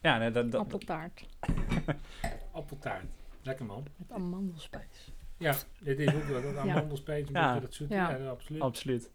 [0.01, 1.25] ja nee, dat, dat, appeltaart
[2.51, 3.05] Appeltaart.
[3.41, 3.85] Lekker man.
[3.95, 5.11] met amandelspijs.
[5.37, 7.45] Ja, dit is ook wel dat amandelspijs, een Ja.
[7.47, 7.89] beetje dat zoet.
[7.89, 8.15] Ja.
[8.17, 8.61] Ja, absoluut.
[8.61, 9.09] absoluut.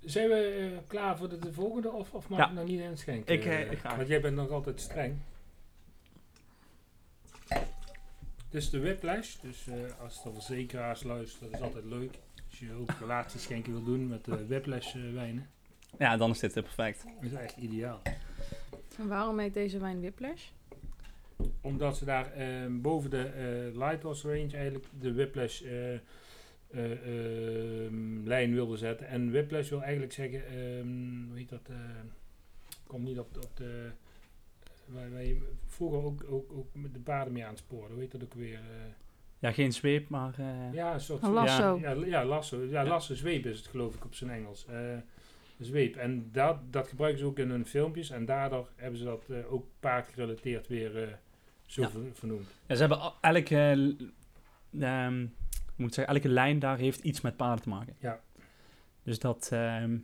[0.00, 0.34] Zijn we
[0.72, 2.46] eh, klaar voor de, de volgende of, of mag Ja.
[2.48, 3.34] ik nog niet inschenken?
[3.34, 3.96] Ik, eh, Eh, ik ga.
[3.96, 5.18] Want jij bent nog altijd streng.
[8.50, 12.18] Dit is de whiplash, dus eh, als de verzekeraars luisteren, dat is altijd leuk.
[12.50, 15.46] Als je ook relatieschenken wil doen met de whiplash eh, wijnen,
[15.98, 17.04] Ja, dan is dit eh, perfect.
[17.20, 18.02] dat is echt ideaal.
[18.98, 20.42] En waarom heet deze wijn Whiplash?
[21.60, 26.00] Omdat ze daar eh, boven de eh Lighthorse range eigenlijk de whiplash eh, eh,
[27.86, 29.06] ehm, lijn wilden zetten.
[29.08, 31.76] En whiplash wil eigenlijk zeggen, ehm, hoe heet dat, eh,
[32.86, 33.90] komt niet op, op de,
[34.92, 38.22] waar, waar je vroeger ook, ook, ook met de paarden mee aanspoorde, hoe heet dat
[38.24, 38.54] ook weer?
[38.58, 38.92] eh,
[39.38, 40.34] Ja, geen zweep, maar...
[40.38, 41.78] eh, ja, een soort Een lasso.
[41.82, 42.62] Ja, ja, ja, lasso.
[42.64, 44.66] Ja, lasso zweep is het geloof ik op zijn Engels.
[44.66, 44.96] Eh,
[45.58, 45.96] zweep.
[45.96, 48.10] En dat, dat gebruiken ze ook in hun filmpjes.
[48.10, 51.08] En daardoor hebben ze dat eh, ook paardgerelateerd weer eh,
[51.66, 51.90] zo Ja.
[52.12, 52.48] vernoemd.
[52.66, 53.96] Ja, ze hebben al- elk, eh, l-
[54.80, 55.26] ehm,
[55.76, 57.94] moet zeggen, elke lijn daar heeft iets met paarden te maken.
[57.98, 58.20] Ja.
[59.02, 59.96] Dus dat ehm,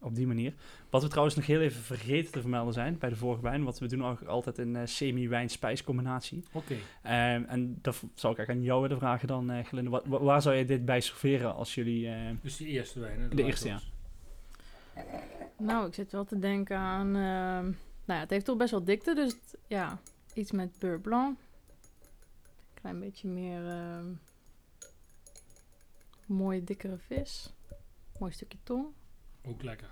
[0.00, 0.54] op die manier.
[0.90, 3.78] Wat we trouwens nog heel even vergeten te vermelden zijn bij de vorige wijn, want
[3.78, 6.44] we doen ook altijd een eh, semi-wijn-spijs combinatie.
[6.52, 6.74] Oké.
[7.02, 9.90] Ehm, en dat zou ik eigenlijk aan jou willen vragen dan, eh Gelinde.
[9.90, 12.08] Wat, waar zou je dit bij serveren als jullie...
[12.08, 13.28] eh, Dus die eerste wijn, hè?
[13.28, 13.96] De eerste, Lighthouse.
[15.58, 17.06] Nou, ik zit wel te denken aan...
[17.06, 17.72] ehm, nou
[18.06, 19.98] ja, het heeft toch best wel dikte, dus het- ja,
[20.34, 21.38] iets met beurre blanc.
[22.74, 24.06] Klein beetje meer ehm,
[26.26, 27.52] mooie dikkere vis.
[28.18, 28.86] Mooi stukje tong.
[29.48, 29.88] Ook lekker.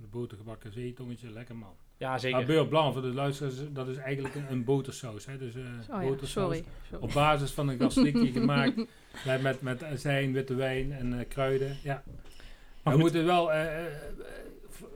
[0.00, 1.74] De botergebakken zeetongetje, lekker man.
[1.96, 5.26] ja, Maar beurre blanc, voor de luisteraars, dat is eigenlijk een, een botersaus.
[5.26, 5.38] Hè?
[5.38, 6.64] Dus Oh ja, botersaus sorry.
[6.90, 7.04] sorry.
[7.04, 8.76] op basis van een gaslikje gemaakt.
[9.24, 11.76] Met, met, met azijn, witte wijn en eh, kruiden.
[11.82, 12.02] Ja.
[12.82, 13.84] Maar we moeten wel eh,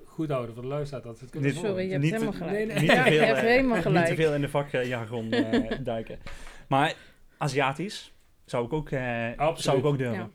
[0.05, 1.03] goed houden voor de luisteraar.
[1.05, 1.53] Dat ze het kunnen.
[1.55, 2.53] Sorry, je hebt Niet- helemaal gelijk.
[2.53, 2.79] nee, nee.
[2.79, 4.15] Niet te Ja, veel, je hebt helemaal Niet te gelijk.
[4.15, 6.19] veel in de vakjargon eh duiken.
[6.69, 6.95] Maar
[7.39, 8.13] Aziatisch
[8.45, 10.17] zou ik ook, eh, zou ik ook durven.
[10.19, 10.31] Ja.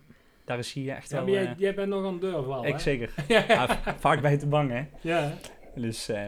[0.46, 1.34] Daar is hier echt Ja, wel...
[1.34, 2.80] jij, eh, jij bent nog aan de deur wel, ik hè?
[2.80, 3.14] zeker.
[3.28, 4.86] ja, v- vaak bij te bang, hè.
[5.02, 5.38] ja.
[5.76, 6.28] Dus, eh,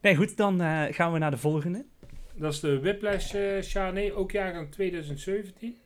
[0.00, 1.84] nee, goed, dan eh, gaan we naar de volgende.
[2.34, 5.76] Dat is de Whiplash Chardonnay, ook jaargang 2017.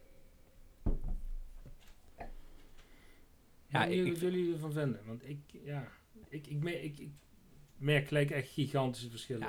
[3.66, 5.00] Ja, ik- jullie ervan vinden?
[5.06, 5.88] Want ik, ja,
[6.28, 7.10] ik, ik, merk, ik, ik
[7.76, 9.48] merk gelijk echt gigantische verschillen.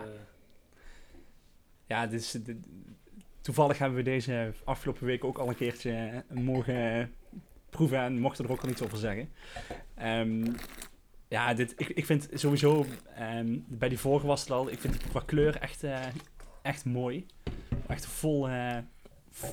[1.87, 2.07] Ja.
[2.07, 2.39] Dit-
[3.41, 7.13] toevallig hebben we deze afgelopen week ook al een keertje mogen
[7.75, 9.29] proeven en mochten er ook al iets over zeggen.
[9.95, 10.45] Ehm,
[11.27, 12.85] ja, dit, ik, ik vind sowieso,
[13.15, 15.99] ehm, bij die vorige was het al, ik vind het qua kleur echt, eh,
[16.61, 17.25] echt mooi.
[17.87, 18.77] Echt vol, eh,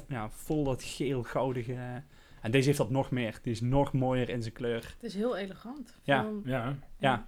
[0.09, 2.03] ja, vol dat geel-goudige.
[2.41, 3.39] en deze heeft dat nog meer.
[3.43, 4.77] Die is nog mooier in zijn kleur.
[4.95, 5.95] Het is heel elegant.
[6.03, 6.27] Ja.
[6.45, 7.27] Ja, Ja,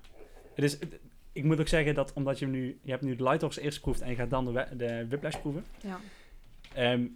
[0.54, 0.98] het is, het-
[1.32, 3.76] ik moet ook zeggen dat omdat je hem nu, je hebt nu de Lighthorse eerst
[3.76, 5.64] geproefd en je gaat dan de, de Whiplash proeven.
[5.82, 5.98] ja.
[6.74, 7.06] Ehm,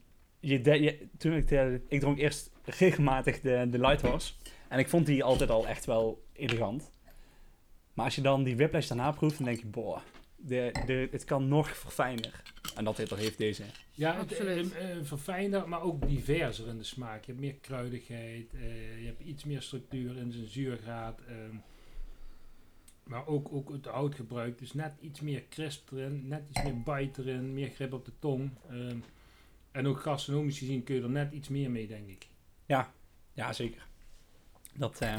[0.41, 4.33] je de- je- toen ik, de, ik dronk eerst regelmatig de, de Lighthorse.
[4.69, 6.91] En ik vond die altijd al echt wel elegant.
[7.95, 10.01] Maar als je dan die Whiplash daarna proeft, dan denk je, boah,
[10.37, 12.43] de, de, het kan nog verfijner.
[12.77, 13.63] En dat heeft, dat heeft deze.
[13.93, 14.73] ja Absoluut.
[14.75, 17.25] eh, eh, verfijnder, maar ook diverser in de smaak.
[17.25, 21.21] Je hebt meer kruidigheid, eh, je hebt iets meer structuur in zijn zuurgraad.
[21.29, 21.57] ehm,
[23.05, 27.23] maar ook, ook het houtgebruik, dus net iets meer crisp erin, net iets meer bite
[27.23, 28.51] erin, meer grip op de tong.
[29.79, 32.27] En ook gastronomisch gezien kun je er net iets meer mee, denk ik.
[33.35, 33.87] Ja, zeker.
[34.75, 35.15] Dat, eh,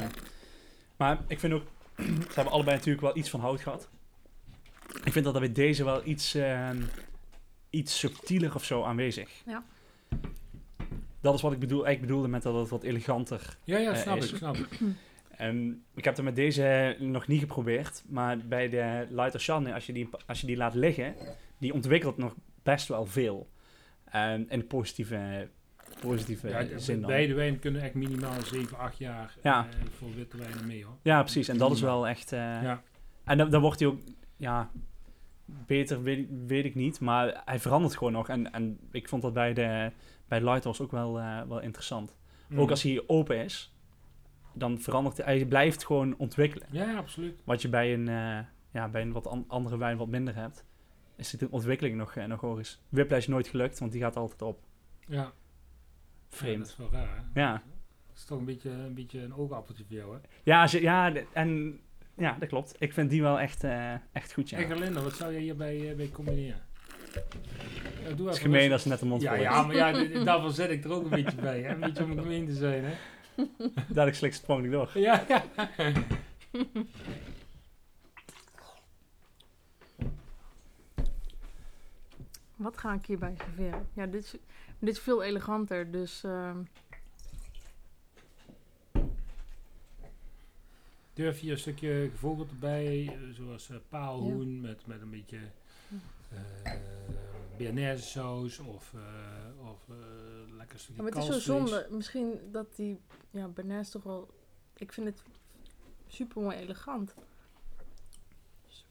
[0.96, 1.62] maar ik vind ook,
[1.96, 3.88] ze hebben allebei natuurlijk wel iets van hout gehad.
[5.04, 6.82] Ik vind dat er bij deze wel iets, ehm,
[7.70, 9.30] iets subtieler of zo aanwezig.
[9.46, 9.64] Ja.
[11.20, 14.00] Dat is wat ik bedoel, eigenlijk bedoelde met dat het wat eleganter Ja, ja, Eh,
[14.00, 14.68] snap is- ik, snap ik.
[15.94, 19.92] Ik heb het met deze nog niet geprobeerd, maar bij de Lighter Chardonnay, als je
[19.92, 21.14] die, als je die laat liggen,
[21.58, 23.48] die ontwikkelt nog best wel veel.
[24.10, 25.48] Ehm in positieve,
[26.00, 27.10] positieve Ja, zin dan.
[27.10, 29.66] beide wijnen kunnen echt minimaal 7, 8 jaar Ja.
[29.70, 30.96] eh, voor witte wijnen mee hoor.
[31.02, 31.48] Ja, precies.
[31.48, 32.00] En dat is Minimaal.
[32.00, 32.32] wel echt...
[32.32, 32.82] eh, Ja.
[33.24, 34.00] En dan, dan wordt hij ook,
[34.36, 34.70] ja,
[35.66, 38.28] beter weet, ik- weet ik niet, maar hij verandert gewoon nog.
[38.28, 39.90] En, en ik vond dat bij de
[40.28, 42.16] bij Lighthorse ook wel, eh, wel interessant.
[42.48, 42.60] Mhm.
[42.60, 43.74] Ook als hij open is,
[44.54, 46.68] dan verandert hij, hij blijft gewoon ontwikkelen.
[46.70, 47.40] Ja, absoluut.
[47.44, 48.04] Wat je bij een,
[48.72, 50.64] ja, bij een wat an- andere wijn wat minder hebt,
[51.20, 52.80] is de ontwikkeling nog, eh, nog hoog is.
[52.88, 54.60] Whiplash is nooit gelukt, want die gaat altijd op.
[55.06, 55.16] Ja.
[55.16, 55.32] Ja, dat
[56.28, 56.66] Vreemd.
[56.66, 57.24] is wel raar.
[57.32, 57.40] hè?
[57.40, 57.52] Ja,
[58.08, 60.20] Dat is toch een beetje een, beetje een oogappeltje voor jou, hè?
[60.42, 61.80] ja, ze- ja en
[62.16, 62.74] ja, dat klopt.
[62.78, 64.58] Ik vind die wel echt, eh, echt goed, ja.
[64.58, 66.60] En Gerlinde, wat zou je hierbij eh, bij combineren?
[68.04, 70.50] Ja, doe Het is gemeen als ze net de mond Ja, ja, maar ja, daarvoor
[70.50, 71.68] zet ik er ook een beetje bij, hè?
[71.74, 72.94] Een beetje om gemeen te zijn, hè?
[73.88, 74.90] Dadelijk slik sprong door.
[74.94, 75.44] Ja, ja.
[82.60, 83.88] Wat ga ik hierbij serveren?
[83.92, 84.30] Ja, dit is,
[84.78, 86.24] dit is veel eleganter, dus...
[86.24, 86.62] ehm,
[91.12, 95.38] Durf je een stukje gevogeld erbij, eh, zoals eh, paalhoen met, met een beetje
[97.56, 99.78] Bearnaise saus of, eh of
[100.56, 101.86] lekker stukje Ja, maar het is zo zonde.
[101.90, 103.00] Misschien dat die...
[103.30, 103.50] Ja,
[103.90, 104.28] toch wel...
[104.76, 105.22] Ik vind het
[106.06, 107.14] super mooi elegant.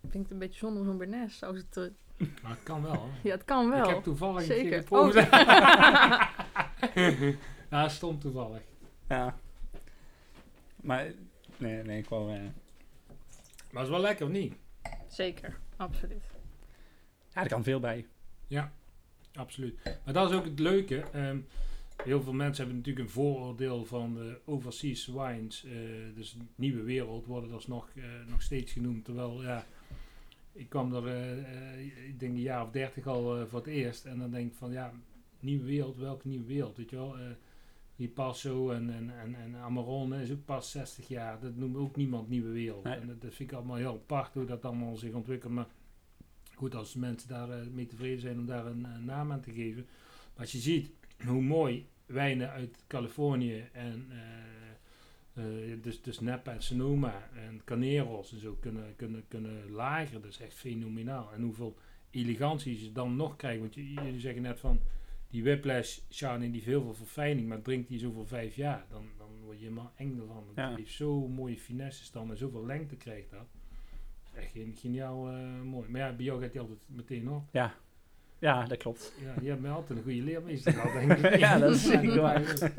[0.02, 1.92] Ik vind het een beetje zonde om zo'n Bernays saus te...
[2.42, 3.20] Maar het kan wel, hè?
[3.30, 3.84] Ja, het kan wel.
[3.84, 4.64] Ik heb toevallig Zeker.
[4.64, 5.16] een keer geproefd.
[5.16, 5.32] Oh.
[7.72, 8.62] ja, stom toevallig.
[9.10, 9.40] Ja.
[10.76, 11.12] Maar,
[11.58, 12.34] nee, nee, ik wou...
[12.34, 12.52] eh, Maar
[13.72, 14.54] het is wel lekker, of niet?
[15.08, 16.24] Zeker, absoluut.
[17.34, 18.06] ja, er kan veel bij.
[18.48, 18.72] Ja,
[19.34, 19.80] absoluut.
[20.06, 21.00] Maar dat is ook het leuke.
[21.00, 21.38] ehm,
[22.04, 25.64] heel veel mensen hebben natuurlijk een vooroordeel van de overseas wines.
[25.66, 25.72] eh,
[26.16, 29.06] dus nieuwe wereld worden dat nog, eh, nog steeds genoemd.
[29.06, 29.66] Terwijl, ja,
[30.60, 34.06] ik kwam er, eh, ik denk een jaar of dertig al eh, voor het eerst.
[34.06, 34.94] En dan denk ik van, ja,
[35.40, 37.16] nieuwe wereld, welke nieuwe wereld, weet je wel?
[37.96, 41.40] Die Passo en, en, en, en Amarone is ook pas 60 jaar.
[41.40, 42.84] Dat noemt ook niemand nieuwe wereld.
[42.84, 42.96] Nee.
[42.96, 45.54] En dat, dat vind ik allemaal heel apart hoe dat allemaal zich ontwikkelt.
[45.54, 45.68] Maar
[46.56, 49.86] goed, als mensen daar mee tevreden zijn om daar een, eh, naam aan te geven.
[50.34, 50.92] Maar als je ziet
[51.26, 54.08] hoe mooi wijnen uit Californië en
[55.40, 60.32] eh, dus, dus Napa en Sonoma en Caneros en zo kunnen, kunnen, kunnen lageren, dat
[60.32, 61.34] is echt fenomenaal.
[61.34, 61.78] En hoeveel
[62.12, 63.62] elegantie ze dan nog krijgen.
[63.62, 64.80] Want je- jullie zeggen net van
[65.30, 69.04] die whiplash Chardonnay die heel veel verfijning, maar drinkt die zo voor vijf jaar, dan,
[69.18, 70.44] dan word je helemaal eng ervan.
[70.56, 70.76] Ja.
[70.76, 73.40] heeft zo mooie finesses dan en zoveel lengte krijgt dat.
[74.24, 75.90] Dat is echt gen- geniaal eh, mooi.
[75.90, 77.44] Maar ja, bij jou gaat hij altijd meteen op.
[78.40, 79.14] Ja, dat klopt.
[79.24, 81.40] Ja, je hebt mij altijd een goede leermeester gehad, denk ik.
[81.40, 82.72] Ja, dat is zeker waar.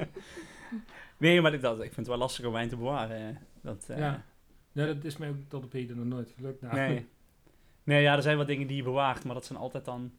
[1.17, 3.39] Nee, maar ik, dat, ik vind het wel lastig om wijn te bewaren.
[3.63, 4.25] Dat, eh, Ja.
[4.73, 6.63] Nee, dat is mij ook tot op heden nog nooit gelukt.
[6.63, 7.07] Nou, Nee.
[7.85, 10.13] Nee, ja, er zijn wat dingen die je bewaart, maar dat zijn altijd dan...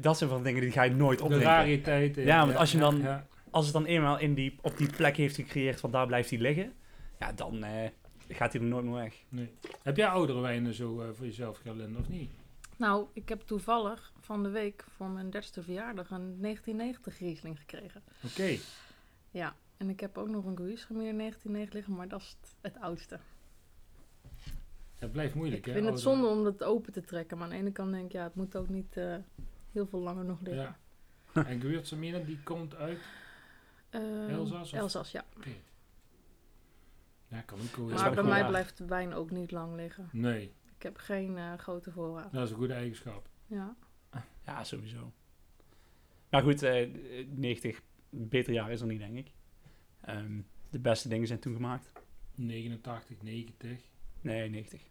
[0.00, 1.50] Dat zijn van dingen die ga je nooit De opdrinken.
[1.50, 2.22] rariteiten.
[2.24, 3.26] Ja, want als je dan- ja.
[3.50, 6.38] Als het dan eenmaal in die, op die plek heeft gecreëerd, van daar blijft hij
[6.38, 6.72] liggen,
[7.18, 7.88] ja, dan eh,
[8.28, 9.14] gaat hij er nooit meer weg.
[9.28, 9.50] Nee.
[9.82, 12.30] Heb jij oudere wijnen zo eh, voor jezelf, Gerlinde, of niet?
[12.80, 18.02] Nou, ik heb toevallig van de week voor mijn dertigste verjaardag een 1990 Riesling gekregen.
[18.24, 18.58] Oké.
[19.30, 22.82] Ja, en ik heb ook nog een Gewürztraminer 1990 liggen, maar dat is het, het
[22.82, 23.18] oudste.
[24.98, 25.72] Het blijft moeilijk, ik hè?
[25.72, 28.12] vind het zonde om het open te trekken, maar aan de ene kant denk ik,
[28.12, 29.16] ja, het moet ook niet eh,
[29.72, 30.76] heel veel langer nog liggen.
[31.34, 31.44] Ja.
[31.44, 32.98] En Gewürztraminer, die komt uit...
[33.90, 35.24] Ehm, Elzas of- Elzas, ja.
[37.28, 37.86] Ja, kan ook wel.
[37.86, 40.08] Maar bij mij blijft de wijn ook niet lang liggen.
[40.12, 42.32] Nee, Ik heb geen eh, grote voorraad.
[42.32, 43.28] dat is een goede eigenschap.
[43.46, 43.76] Ja.
[44.44, 45.12] Ja, sowieso.
[46.30, 46.88] Maar goed, eh
[47.28, 49.30] 90, beter jaar is er niet, denk ik.
[50.00, 50.40] Ehm,
[50.70, 51.92] de beste dingen zijn toen gemaakt.
[52.34, 53.80] 89, 90.
[54.20, 54.82] Nee, 90.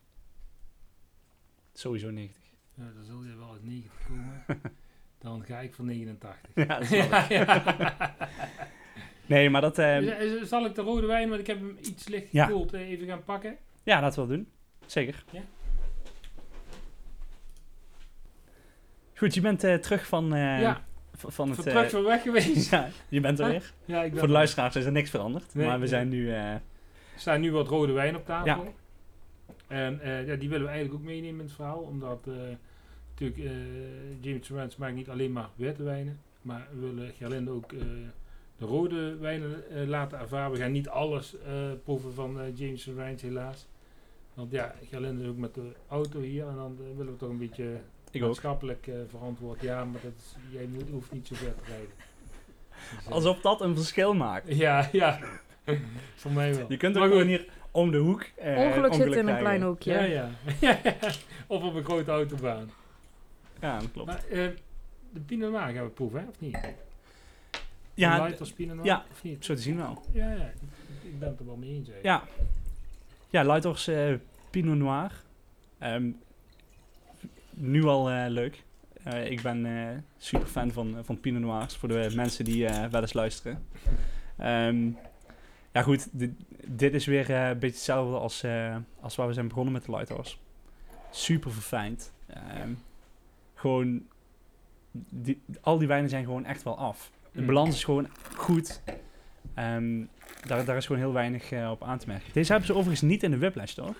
[1.73, 2.43] Sowieso 90.
[2.73, 4.43] Ja, dan zul je wel uit 90 komen.
[5.17, 6.52] Dan ga ik voor 89.
[6.56, 8.15] Ja, dat ja, ja.
[9.25, 9.78] Nee, maar dat...
[9.80, 13.08] ehm, Zal ik de rode wijn, want ik heb hem iets licht gekoeld, eh, even
[13.08, 13.58] gaan pakken?
[13.84, 14.47] ja, laten we dat doen.
[14.86, 15.23] Zeker.
[15.32, 15.41] Ja.
[19.19, 21.55] Goed, je bent eh, terug van, eh, ja, van het...
[21.55, 22.69] voor eh, terug van weg geweest.
[22.75, 23.73] ja, je bent er weer.
[23.86, 25.55] ja, ik ben Voor de luisteraars is er niks veranderd.
[25.55, 26.32] Nee, maar we zijn nu...
[26.32, 26.62] Er
[27.15, 28.63] staan nu wat rode wijn op tafel.
[28.63, 28.71] Ja.
[29.67, 31.79] En ja, die willen we eigenlijk ook meenemen in het verhaal.
[31.79, 32.27] Omdat
[33.15, 33.55] natuurlijk
[34.21, 36.19] James Rance maakt niet alleen maar witte wijnen.
[36.41, 37.69] Maar we willen Gerlinde ook
[38.58, 40.51] de rode wijnen laten ervaren.
[40.51, 41.36] We gaan niet alles
[41.84, 43.67] proeven van eh, James Rance helaas.
[44.34, 46.47] Want ja, Gerlinde is ook met de auto hier.
[46.47, 47.79] En dan willen we toch een beetje
[48.11, 48.27] ik ook.
[48.27, 49.61] maatschappelijk eh, verantwoord.
[49.61, 51.89] Ja, maar dat is, jij moet, hoeft niet zo ver te rijden.
[52.97, 54.55] Dus, Alsof dat een verschil maakt.
[54.55, 55.19] Ja, ja.
[56.15, 56.65] Voor mij wel.
[56.69, 59.93] Je kunt ook gewoon hier om de hoek eh, Ongeluk zit in een klein hoekje.
[59.93, 60.79] Ja, ja.
[61.47, 62.71] Of op een grote autobaan.
[63.61, 64.07] Ja, dat klopt.
[64.07, 64.47] Maar eh,
[65.09, 66.27] de Pinot Noir gaan we proeven, hè?
[66.27, 66.57] of niet?
[67.93, 69.05] ja, de Lighters Pinot Noir, ja.
[69.11, 69.45] of niet?
[69.45, 70.01] zo te zien wel.
[70.11, 70.51] Ja, ja.
[71.03, 71.89] Ik, ben het er wel mee eens.
[72.03, 72.23] Ja,
[73.29, 74.13] ja Lightors eh,
[74.49, 75.11] Pinot Noir.
[75.77, 76.11] Ehm,
[77.59, 78.63] nu al eh, leuk.
[79.03, 81.75] Eh, ik ben eh, super fan van, van Pinot Noirs.
[81.75, 83.65] Voor de mensen die eh, wel eens luisteren.
[84.37, 84.89] Ehm,
[85.71, 86.31] ja goed, dit,
[86.67, 89.91] dit is weer een beetje hetzelfde als, eh, als waar we zijn begonnen met de
[89.91, 90.39] Lightors.
[91.11, 92.13] Super verfijnd.
[92.27, 92.69] Ehm,
[93.55, 94.01] gewoon,
[95.09, 97.11] die, al die wijnen zijn gewoon echt wel af.
[97.31, 97.45] De Mm.
[97.47, 98.81] balans is gewoon goed.
[99.53, 100.03] Ehm,
[100.47, 102.33] daar, daar is gewoon heel weinig op aan te merken.
[102.33, 103.95] Deze hebben ze overigens niet in de whiplash, toch?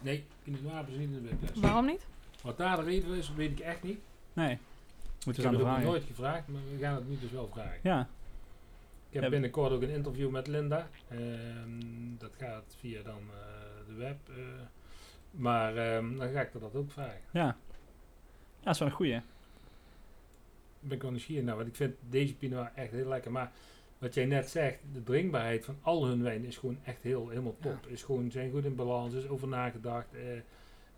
[0.00, 1.50] Nee, Pinot Noir hebben ze niet in de webles.
[1.60, 2.06] Waarom niet?
[2.44, 3.98] Wat daar de reden is, weet ik echt niet.
[4.32, 4.50] Nee.
[4.52, 4.58] Ik
[5.24, 7.48] Moeten we heb aan het ook nooit gevraagd, maar we gaan het nu dus wel
[7.52, 7.78] vragen.
[7.82, 8.08] Ja,
[9.08, 10.88] Ik heb binnenkort ook een interview met Linda.
[11.08, 11.70] Ehm,
[12.18, 14.16] dat gaat via dan eh, de web.
[14.28, 14.34] eh,
[15.30, 17.20] maar ehm, dan ga ik er dat ook vragen.
[17.30, 17.42] ja.
[17.44, 17.56] Ja,
[18.70, 19.20] dat is wel een goeie.
[20.80, 23.30] Ben ik wel nieuwsgierig naar, want ik vind deze Pinot echt heel lekker.
[23.32, 23.52] Maar
[23.98, 27.56] wat jij net zegt, de drinkbaarheid van al hun wijn is gewoon echt heel, helemaal
[27.60, 27.86] top.
[27.86, 30.06] Is gewoon, zijn goed in balans, is over nagedacht.
[30.14, 30.20] eh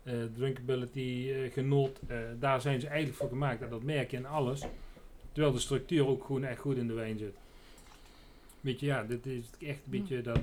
[0.07, 3.61] eh, drinkability, eh, genot, eh, daar zijn ze eigenlijk voor gemaakt.
[3.61, 4.61] En dat merk je in alles.
[5.31, 7.35] Terwijl de structuur ook gewoon echt goed in de wijn zit.
[8.61, 10.39] Weet je, ja, dit is echt een beetje dat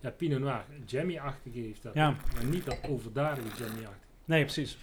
[0.00, 1.82] ja, Pinot Noir jammy-achtig heeft.
[1.82, 2.16] Dat, Ja.
[2.34, 4.06] Maar niet dat overdadige jammy-achtig.
[4.24, 4.78] Nee, precies.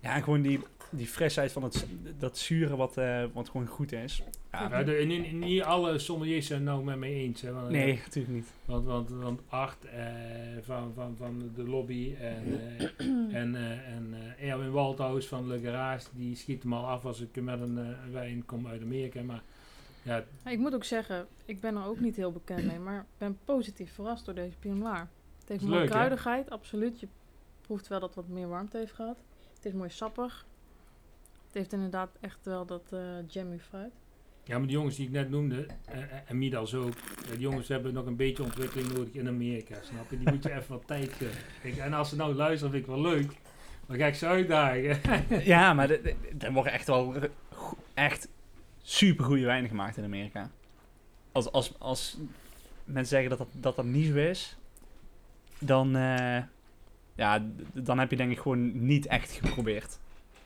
[0.00, 1.86] Ja, en gewoon die, die frisheid van het,
[2.18, 2.94] dat zure wat,
[3.32, 4.22] wat gewoon goed is.
[4.52, 7.40] Ja, Ja, de, niet, niet alle sommeliers zijn nou met mij eens.
[7.40, 8.52] Hè, want, nee, natuurlijk niet.
[8.64, 10.02] Want, want, want Art eh,
[10.60, 15.58] van, van, van de lobby en, eh, en, eh, en eh, Erwin Waldhaus van Le
[15.60, 19.22] Garage, die schiet hem al af als ik met een eh, wijn kom uit Amerika.
[19.22, 19.42] Maar
[20.02, 23.18] ja, Ik moet ook zeggen, ik ben er ook niet heel bekend mee, maar ik
[23.18, 25.08] ben positief verrast door deze Pinot Noir.
[25.40, 27.00] Het heeft mooie kruidigheid, absoluut.
[27.00, 27.08] Je
[27.60, 29.16] proeft wel dat het wat meer warmte heeft gehad.
[29.54, 30.46] Het is mooi sappig.
[31.46, 33.92] Het heeft inderdaad echt wel dat eh jammy fruit.
[34.50, 36.92] Ja, maar de jongens die ik net noemde, eh, eh, en Midas ook,
[37.24, 40.18] eh, die jongens hebben nog een beetje ontwikkeling nodig in Amerika, snap je?
[40.18, 41.12] Die moet je even wat tijd
[41.62, 41.82] geven.
[41.82, 43.32] En als ze nou luisteren, vind ik wel leuk.
[43.86, 45.00] Dan ga ik ze uitdagen.
[45.44, 47.14] Ja, maar er- worden echt wel
[47.94, 48.28] echt
[48.82, 50.50] super goede wijnen gemaakt in Amerika.
[51.32, 52.18] Als, als, als
[52.84, 54.56] mensen zeggen dat dat, dat dat niet zo is,
[55.58, 55.90] dan,
[57.14, 59.98] ja, dan heb je denk ik gewoon niet echt geprobeerd.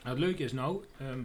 [0.02, 1.20] Nou, het leuke is nou, ehm,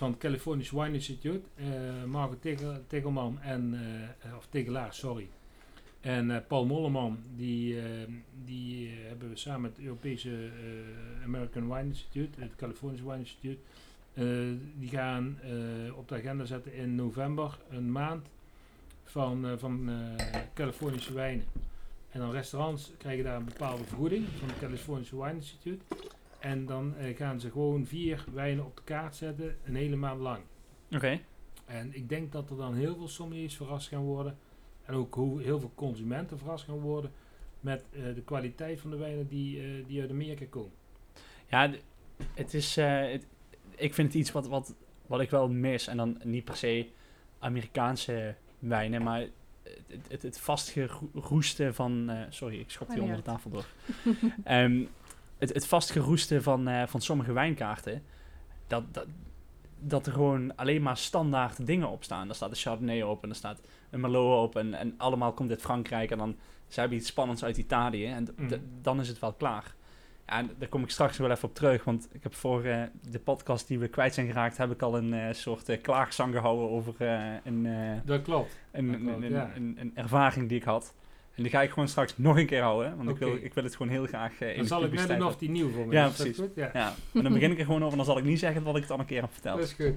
[0.00, 3.74] van het Californisch Wine Institute, eh Marco Tegel- Tegelman en,
[4.20, 5.28] eh, of Tegelaar, sorry,
[6.00, 8.10] en eh, Paul Molleman, die, ehm,
[8.44, 10.50] die hebben we samen met het Europese
[11.24, 13.58] American Wine Institute, het Californisch Wine Institute,
[14.78, 15.38] die gaan
[15.96, 18.26] op de agenda zetten in november een maand
[19.04, 19.90] van, eh, van
[20.54, 21.44] Californische wijnen.
[22.10, 25.84] En dan restaurants krijgen daar een bepaalde vergoeding van het Californische Wine Institute.
[26.40, 30.20] En dan eh, gaan ze gewoon vier wijnen op de kaart zetten, een hele maand
[30.20, 30.42] lang.
[30.92, 31.20] Oké.
[31.64, 34.36] En ik denk dat er dan heel veel sommeliers verrast gaan worden.
[34.84, 37.12] En ook hoe heel veel consumenten verrast gaan worden
[37.60, 40.70] met eh, de kwaliteit van de wijnen die, eh, die uit Amerika komen.
[41.50, 41.70] Ja,
[42.34, 43.26] het is, eh, het-
[43.76, 44.74] ik vind het iets wat, wat,
[45.06, 45.86] wat ik wel mis.
[45.86, 46.86] En dan niet per se
[47.38, 49.20] Amerikaanse wijnen, maar
[49.86, 52.10] het, het, het vastgeroeste van...
[52.10, 53.66] eh, sorry, ik schop die onder de tafel door.
[54.44, 54.84] Ehm,
[55.40, 58.02] het, het vastgeroeste van, eh, van sommige wijnkaarten,
[58.66, 59.06] dat, dat,
[59.80, 62.26] dat er gewoon alleen maar standaard dingen op staan.
[62.26, 65.50] Daar staat een Chardonnay op en er staat een Merlot op en, en allemaal komt
[65.50, 66.36] uit Frankrijk en dan
[66.68, 68.58] ze hebben iets spannends uit Italië en Mhm.
[68.82, 69.74] dan is het wel klaar.
[70.26, 72.82] Ja, en daar kom ik straks wel even op terug, want ik heb voor eh,
[73.10, 76.34] de podcast die we kwijt zijn geraakt, heb ik al een eh, soort eh, klaagzang
[76.34, 76.94] gehouden over
[77.44, 78.58] een, Dat klopt.
[78.72, 79.50] een, Dat klopt, een, ja.
[79.56, 80.94] een, een ervaring die ik had.
[81.40, 83.64] En die ga ik gewoon straks nog een keer houden, want ik, wil, ik wil
[83.64, 85.86] het gewoon heel graag eh, in Dan de zal ik net of die nieuw voor
[85.86, 86.14] me Ja, is.
[86.14, 86.36] Precies.
[86.36, 86.50] goed?
[86.54, 86.70] Ja.
[86.72, 88.76] ja, en dan begin ik er gewoon over en dan zal ik niet zeggen wat
[88.76, 89.58] ik het al een keer heb verteld.
[89.58, 89.94] Dat is goed.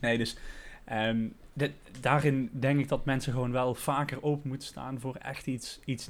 [0.00, 0.36] Nee, dus
[0.84, 5.46] ehm, dit- daarin denk ik dat mensen gewoon wel vaker open moeten staan voor echt
[5.46, 6.08] iets, iets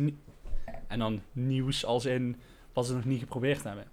[0.86, 2.36] En dan nieuws als in
[2.72, 3.84] wat ze nog niet geprobeerd hebben.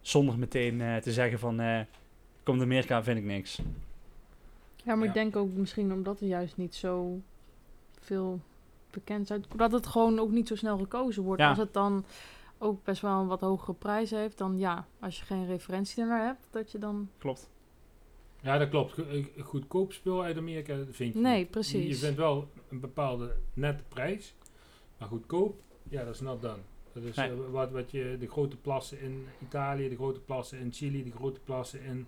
[0.00, 1.80] Zonder meteen eh, te zeggen van, eh
[2.42, 3.60] komt Amerika vind ik niks.
[4.84, 5.08] Ja, maar Ja.
[5.08, 7.20] ik denk ook misschien omdat er juist niet zo
[8.00, 8.40] veel
[8.98, 9.44] bekend zijn.
[9.56, 11.40] Dat het gewoon ook niet zo snel gekozen wordt.
[11.42, 11.48] Ja.
[11.48, 12.04] Als het dan
[12.58, 16.24] ook best wel een wat hogere prijs heeft, dan ja, als je geen referentie ernaar
[16.26, 17.08] hebt, dat je dan...
[17.18, 17.50] Klopt.
[18.42, 18.98] Ja, dat klopt.
[18.98, 21.50] Eh, Goedkoop spul uit Amerika vind je Nee, niet.
[21.50, 21.86] precies.
[21.88, 24.34] Je vindt wel een bepaalde nette prijs.
[24.98, 26.58] Maar goedkoop, ja, dat is not done.
[26.92, 27.30] Dat is Nee.
[27.30, 31.10] eh, wat, wat je, de grote plassen in Italië, de grote plassen in Chili, de
[31.10, 32.06] grote plassen in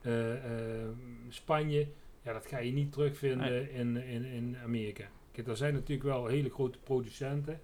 [0.00, 0.88] eh, eh,
[1.28, 1.88] Spanje.
[2.22, 5.04] Ja, dat ga je niet terugvinden in, in, in Amerika.
[5.38, 7.60] Kijk, er zijn natuurlijk wel hele grote producenten.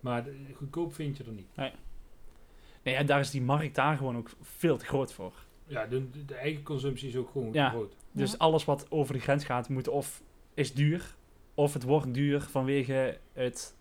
[0.00, 1.56] Maar goedkoop vind je er niet.
[1.56, 5.32] Nee, ja, daar is die markt daar gewoon ook veel te groot voor.
[5.66, 7.68] Ja, de, de, eigen consumptie is ook gewoon Ja.
[7.70, 7.96] groot.
[8.12, 8.36] Dus Ja.
[8.38, 10.22] alles wat over de grens gaat, moet of
[10.54, 11.14] is duur,
[11.54, 13.76] of het wordt duur vanwege het,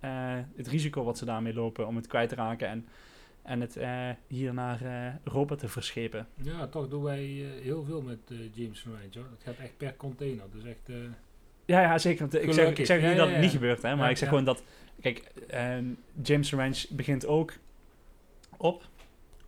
[0.00, 2.86] eh, het risico wat ze daarmee lopen om het kwijt te raken en,
[3.42, 6.28] en het eh, hier naar eh, Europa te verschepen.
[6.42, 9.30] Ja, toch doen wij eh, heel veel met eh, James van hoor.
[9.30, 10.44] Het gaat echt per container.
[10.52, 10.90] Dus echt...
[11.68, 12.34] Ja, ja zeker.
[12.42, 14.16] Ik zeg, ik zeg niet Ja, dat ja, het niet gebeurt, hè, maar Ja, ik
[14.16, 14.34] zeg ja.
[14.34, 14.62] gewoon dat.
[15.00, 15.84] Kijk, ehm,
[16.22, 17.52] James Ranch begint ook
[18.56, 18.82] op.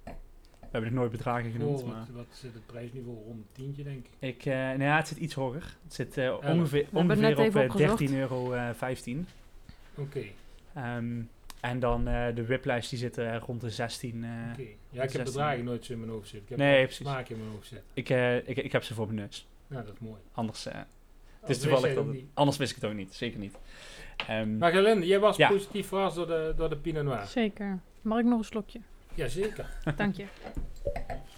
[0.04, 1.80] We hebben nog nooit bedragen genoemd.
[1.82, 4.28] oh, maar wat, wat zit het prijsniveau rond een tientje, denk ik.
[4.28, 5.76] ik, eh nou ja, het zit iets hoger.
[5.84, 7.98] Het zit eh, ongeveer, ongeveer op eh, opgezocht.
[7.98, 9.26] 13 euro 15.
[9.94, 10.22] Oké,
[10.74, 11.20] Ehm,
[11.60, 14.24] en dan eh, de whiplash die zit rond de 16.
[14.24, 14.60] eh, oké.
[14.60, 15.24] Ja, ik heb 16.
[15.24, 16.42] bedragen nooit zo in mijn hoofd zitten.
[16.42, 17.06] Ik heb Nee, precies.
[17.06, 17.86] smaak in mijn hoofd zitten.
[17.94, 19.46] ik, eh, ik, ik heb ze voor mijn neus.
[19.66, 20.20] Ja, dat is mooi.
[20.32, 20.80] Anders, eh,
[21.40, 23.14] het Anders is toevallig dat het anders wist ik het ook niet.
[23.14, 23.54] Zeker niet.
[24.28, 25.48] Ehm, Maar Gelinde, jij was Ja.
[25.48, 27.26] positief verrast door de, door de Pinot Noir.
[27.26, 27.78] Zeker.
[28.02, 28.80] Mag ik nog een slokje?
[29.14, 29.66] Jazeker.
[29.96, 30.24] Dank je.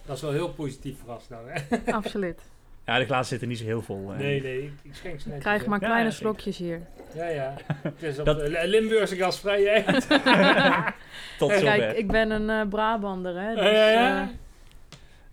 [0.07, 1.77] Dat is wel heel positief verrast nou, hè?
[1.93, 2.41] Absoluut.
[2.87, 4.13] ja, de glazen zitten niet zo heel vol.
[4.13, 4.19] eh.
[4.19, 6.27] Nee, nee, ik, ik schenk ze Ik netjes, krijg maar Ja, kleine ja, zeker.
[6.27, 6.81] slokjes hier.
[7.15, 7.55] Ja, ja.
[7.83, 9.83] Het is op Dat- Limburgse gasvrij?
[9.85, 11.79] Tot Kijk, zover.
[11.79, 13.55] Kijk, ik ben een eh, Brabander, hè.
[13.55, 14.23] Dus, Ja, ja, ja.
[14.23, 14.29] eh,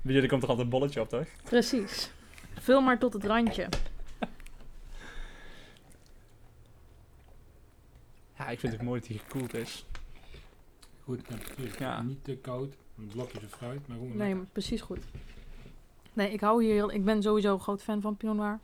[0.01, 1.25] Bij jullie komt er altijd een bolletje op, toch?
[1.43, 2.11] precies.
[2.59, 3.67] Vul maar tot het randje.
[8.39, 9.85] Ja, ik vind het mooi dat hij gekoeld is.
[11.03, 11.75] Goed temperatuur.
[11.79, 12.01] Ja.
[12.01, 12.73] Niet te koud.
[12.97, 14.35] Een blokje of fruit, maar gewoon Nee, lekker.
[14.37, 14.99] maar precies goed.
[16.13, 16.91] Nee, ik hou hier heel...
[16.91, 18.59] Ik ben sowieso een groot fan van Pinot Noir.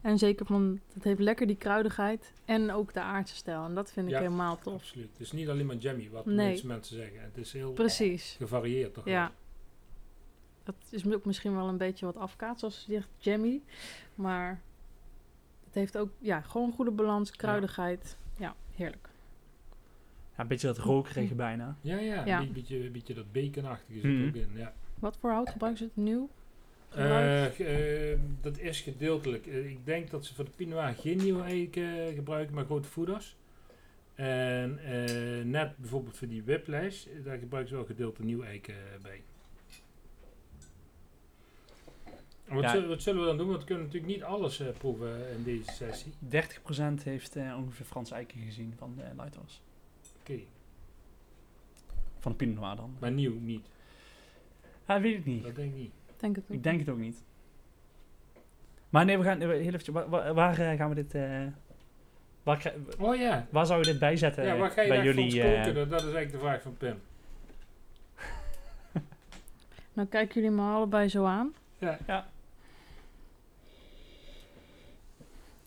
[0.00, 0.80] En zeker van...
[0.94, 2.32] Het heeft lekker die kruidigheid.
[2.44, 3.64] En ook de aardse stijl.
[3.64, 4.18] En dat vind ik Ja.
[4.18, 4.74] helemaal tof.
[4.74, 5.08] Absoluut.
[5.12, 6.48] Het is niet alleen maar jammy, wat de Nee.
[6.48, 7.22] meeste mensen zeggen.
[7.22, 8.34] Het is heel Precies.
[8.38, 9.04] gevarieerd, toch?
[9.04, 9.32] Ja.
[10.62, 13.60] Dat is ook misschien wel een beetje wat afkaats als je zegt jammy.
[14.14, 14.60] Maar
[15.64, 18.16] het heeft ook ja, gewoon een goede balans, kruidigheid.
[18.80, 19.08] Ja, heerlijk.
[20.36, 21.76] Ja, een beetje dat rokerige bijna.
[21.80, 22.24] Ja, ja.
[22.26, 22.40] Ja.
[22.40, 24.28] Een beetje, beetje dat baconachtige zit Mhm.
[24.28, 24.48] ook in.
[24.54, 24.72] Ja.
[24.98, 26.04] Wat voor hout gebruiken ze het?
[26.04, 26.28] Nieuw?
[26.88, 29.46] Eh, ge- eh, dat is gedeeltelijk.
[29.46, 32.88] Eh, ik denk dat ze voor de Noir geen nieuwe eik eh, gebruiken, maar grote
[32.88, 33.36] voeders.
[34.14, 38.68] En eh, net bijvoorbeeld voor die whiplash, eh, daar gebruiken ze wel gedeelte nieuwe eik
[38.68, 39.22] eh, bij.
[42.04, 42.70] En Wat, Ja.
[42.70, 43.48] zullen, wat zullen we dan doen?
[43.48, 46.12] Want we kunnen natuurlijk niet alles eh, proeven in deze sessie.
[46.30, 49.56] 30% heeft eh, ongeveer Frans Eiken gezien van de Lighthouse.
[50.20, 50.38] Oké,
[52.18, 52.96] Van de Pinot Noir dan.
[52.98, 53.66] maar nieuw niet.
[54.86, 55.42] Ja, weet ik niet.
[55.42, 55.92] Dat denk ik niet.
[56.16, 56.50] Denk het ook.
[56.56, 57.22] Ik denk het ook niet.
[58.88, 59.40] Maar nee, we gaan...
[59.40, 61.14] eh, Heel even, waar, waar, waar, eh, gaan we dit...
[61.14, 61.46] eh,
[62.42, 65.42] waar, Oh ja, waar zou je dit bijzetten ja waar ga je bij jullie...
[65.42, 65.74] eh, koken?
[65.74, 67.00] Dat, dat is eigenlijk de vraag van Pim.
[69.92, 71.54] Nou kijken jullie me allebei zo aan.
[71.78, 71.98] Ja.
[72.06, 72.28] Ja.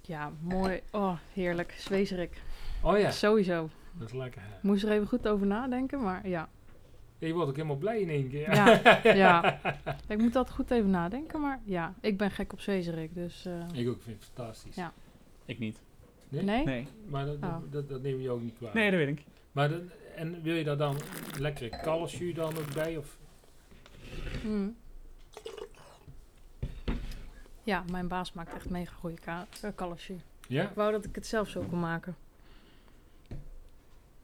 [0.07, 0.81] Ja, mooi.
[0.91, 1.73] Oh, heerlijk.
[1.77, 2.41] Zwezerik.
[2.81, 3.69] Oh ja, Sowieso.
[3.93, 4.41] dat is lekker.
[4.41, 4.47] hè.
[4.61, 6.49] Moest er even goed over nadenken, maar ja.
[7.17, 8.53] Ja, je wordt ook helemaal blij in één keer.
[8.55, 8.79] Ja,
[9.23, 9.59] ja.
[10.07, 11.93] Ik moet altijd goed even nadenken, maar ja.
[12.01, 13.45] Ik ben gek op Zwezerik, dus...
[13.45, 14.75] eh, Ik ook vind het fantastisch.
[14.75, 14.93] Ja.
[15.45, 15.81] Ik niet.
[16.29, 16.43] Nee?
[16.43, 16.63] nee?
[16.65, 16.87] Nee.
[17.07, 17.55] Maar dat, Oh.
[17.71, 18.73] dat, dat neem je ook niet kwaad.
[18.73, 19.23] Nee, dat weet ik.
[19.51, 19.81] Maar dat,
[20.15, 20.95] en wil je daar dan
[21.39, 22.97] lekkere kalfsjus dan ook bij?
[22.97, 23.17] Of?
[24.43, 24.75] Mm.
[27.63, 30.21] Ja, mijn baas maakt echt mega goede ka- eh.
[30.47, 30.63] Ja?
[30.63, 32.15] Ik wou dat ik het zelf zo kon maken.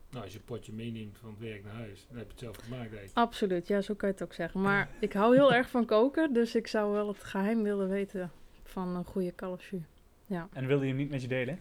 [0.09, 2.39] Nou, als je een potje meeneemt van het werk naar huis, dan heb je het
[2.39, 3.11] zelf gemaakt eigenlijk.
[3.17, 4.61] Absoluut, ja, zo kan je het ook zeggen.
[4.61, 8.31] Maar ik hou heel erg van koken, dus ik zou wel het geheim willen weten
[8.63, 9.81] van een goede kalfsjus.
[10.53, 11.59] En wilde je hem niet met je delen?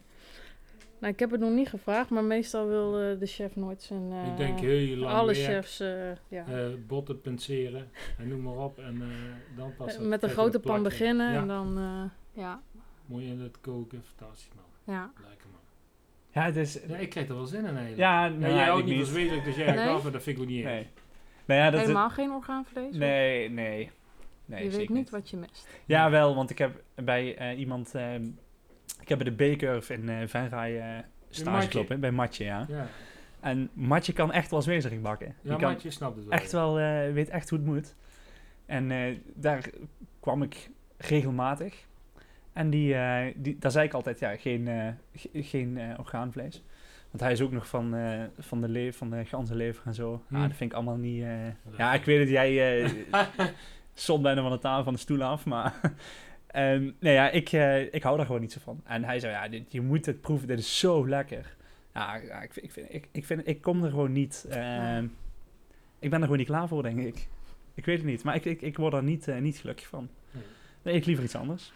[1.01, 4.13] Nou, ik heb het nog niet gevraagd, maar meestal wil eh, de chef nooit zijn...
[4.13, 6.45] eh, ik denk heel lang Alle werk, chefs, eh, ja.
[6.47, 8.79] eh, botten penseren en noem maar op.
[8.79, 11.79] En eh, dan pas het- Met een grote dat pan beginnen Ja, en dan...
[11.79, 12.63] eh, ja,
[13.07, 14.95] mooi in het koken, fantastisch man.
[14.95, 15.11] ja.
[15.29, 15.61] Lekker man.
[16.31, 16.79] Ja, het is...
[16.89, 17.97] Ja, ik krijg er wel zin in eigenlijk.
[17.99, 19.05] Ja, nou, jij ik houdt niet niet.
[19.05, 19.89] van zwederig, dus jij Nee?
[19.89, 20.73] af en dat vind ik ook niet erg.
[20.75, 20.87] Nee.
[21.45, 21.81] Nou ja, dat...
[21.81, 22.89] Helemaal geen orgaanvlees?
[22.93, 22.97] of?
[22.99, 23.91] Nee, nee.
[24.45, 25.69] Nee, je weet zeker niet wat je mist.
[25.85, 27.95] Ja, wel, want ik heb bij eh, iemand...
[29.11, 30.85] ik heb bij de B-curve in eh Venray eh
[31.31, 31.71] stage Matje?
[31.71, 32.67] gelopen, bij Matje, ja.
[32.69, 32.87] Ja,
[33.41, 35.27] En Matje kan echt wel zwezerig bakken.
[35.27, 36.39] ja Die kan maar je snapt het wel.
[36.39, 37.95] echt wel, eh, weet echt hoe het moet.
[38.67, 38.93] En
[39.35, 39.65] daar
[40.21, 41.87] kwam ik regelmatig.
[42.53, 42.97] En die,
[43.37, 44.69] die, daar zei ik altijd, ja, geen,
[45.15, 46.65] ge- geen orgaanvlees.
[47.11, 47.95] Want hij is ook nog van,
[48.39, 50.23] van de lever, van de ganzenlever en zo.
[50.29, 50.35] Hm.
[50.35, 51.25] Ah, dat vind ik allemaal niet...
[51.77, 52.91] ja, ik weet dat jij
[53.95, 55.75] stond bijna van de tafel van de stoel af, maar...
[56.51, 58.81] ehm, nee, ja, ik, eh, ik hou daar gewoon niet zo van.
[58.85, 61.57] En hij zei, ja, dit, je moet het proeven, dit is zo lekker.
[61.95, 64.47] Ja, ja ik, vind, ik, vind, ik, ik, vind, ik kom er gewoon niet...
[64.51, 65.05] ehm,
[65.99, 67.29] ik ben er gewoon niet klaar voor, denk ik.
[67.75, 70.09] Ik weet het niet, maar ik, ik, ik word er niet, eh, niet gelukkig van.
[70.31, 70.43] Nee.
[70.83, 71.73] Nee, ik liever iets anders.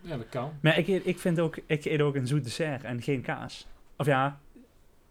[0.00, 0.52] Ja, dat kan.
[0.60, 3.66] Maar ik, ik vind ook, ik eet ook een zoet dessert en geen kaas.
[3.96, 4.40] Of ja,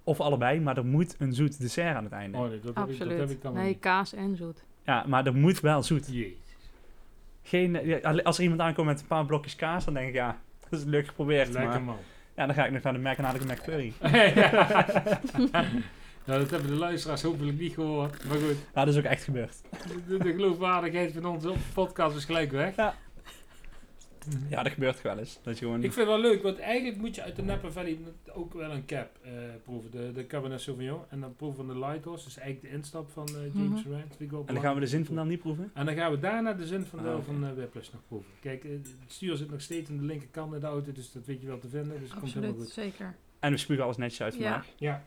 [0.04, 2.38] of allebei, maar er moet een zoet dessert aan het einde.
[2.38, 3.30] Oh nee, dat heb, ik, dat heb Absoluut.
[3.30, 3.80] ik dan Nee, niet.
[3.80, 4.64] kaas en zoet.
[4.86, 6.08] Ja, maar er moet wel zoet.
[7.44, 10.38] Geen, als er iemand aankomt met een paar blokjes kaas, dan denk ik, ja,
[10.70, 11.48] dat is leuk geprobeerd.
[11.54, 11.98] Lekker maar man.
[12.36, 13.94] ja, dan ga ik nog naar de Mac en haal ik een McFlurry.
[16.26, 18.24] nou, dat hebben de luisteraars hopelijk niet gehoord.
[18.28, 19.56] Maar goed, Ja, dat is ook echt gebeurd.
[20.08, 22.76] de, de geloofwaardigheid van onze podcast is gelijk weg.
[22.76, 22.94] Ja.
[24.50, 25.40] Ja, dat gebeurt wel eens.
[25.44, 25.84] Dat je gewoon...
[25.84, 27.98] Ik vind het wel leuk, want eigenlijk moet je uit de Napa Valley
[28.34, 29.32] ook wel een cap eh,
[29.64, 29.92] proeven.
[29.92, 31.02] De, de Cabernet Sauvignon.
[31.10, 32.24] En dan proeven van de Lighthouse.
[32.26, 33.92] Dus eigenlijk de instap van eh, James Mhm.
[33.92, 34.04] Rand.
[34.08, 35.72] Vind ik wel en dan gaan we de zin van dan niet proeven?
[35.74, 37.24] En dan gaan we daarna de zin van de Ah, oké.
[37.26, 38.32] van uh, Whiplash nog proeven.
[38.42, 41.26] Kijk, eh, het stuur zit nog steeds aan de linkerkant in de auto, dus dat
[41.26, 42.00] weet je wel te vinden.
[42.00, 42.84] Dus het komt helemaal Absoluut, goed.
[42.84, 43.16] zeker.
[43.40, 44.40] En we spugen alles netjes uit Ja.
[44.42, 44.68] vandaag.
[44.78, 45.04] Ja,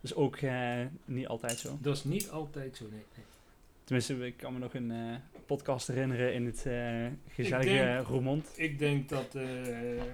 [0.00, 1.78] Dat is ook eh, niet altijd zo.
[1.80, 2.92] dat is niet altijd zo, nee.
[3.14, 3.24] nee.
[3.84, 5.14] Tenminste, ik kan me nog een eh,
[5.46, 8.52] podcast herinneren in het eh, gezellige denk- Roermond.
[8.56, 9.44] Ik denk dat, eh,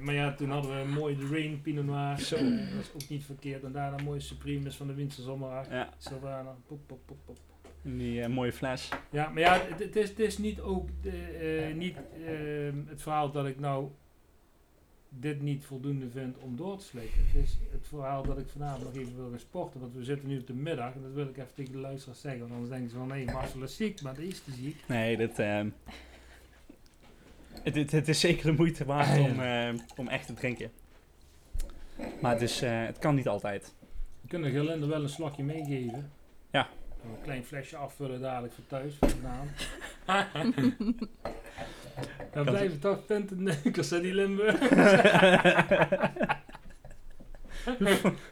[0.01, 2.18] maar ja, toen hadden we een mooie The Rain Pinot Noir.
[2.18, 2.37] Zo.
[2.37, 3.62] Eh, dat is ook niet verkeerd.
[3.62, 5.66] En daarna een mooie Supremes van de Winter Zomer.
[5.70, 6.57] Ja, Sylvana.
[6.66, 7.39] Pop, pop, pop, pop.
[7.83, 8.89] die eh, mooie fles.
[9.11, 10.89] Ja, maar ja, het, het is, het is niet ook
[11.74, 13.89] niet, ehm, het verhaal dat ik nou
[15.19, 17.21] dit niet voldoende vind om door te slikken.
[17.27, 19.81] Het is het verhaal dat ik vanavond nog even wil gaan sporten.
[19.81, 20.95] Want we zitten nu op de middag.
[20.95, 22.41] En dat wil ik even tegen de luisteraars zeggen.
[22.41, 24.03] Want anders denken ze van, nee, Marcel is ziek.
[24.03, 24.77] Maar die is te ziek.
[24.87, 25.69] Nee, dit, ehm,
[27.63, 30.71] het, het, het is zeker de moeite waard Ah, om, ehm, om echt te drinken.
[32.21, 33.75] Maar het, is, eh, het kan niet altijd.
[34.21, 36.11] We kunnen Gelinde wel een slokje meegeven.
[36.51, 36.69] Ja.
[37.05, 39.09] Een klein flesje afvullen dadelijk voor thuis, voor.
[42.32, 44.59] Dan blijven toch puntenneukers, hè, die Limburg.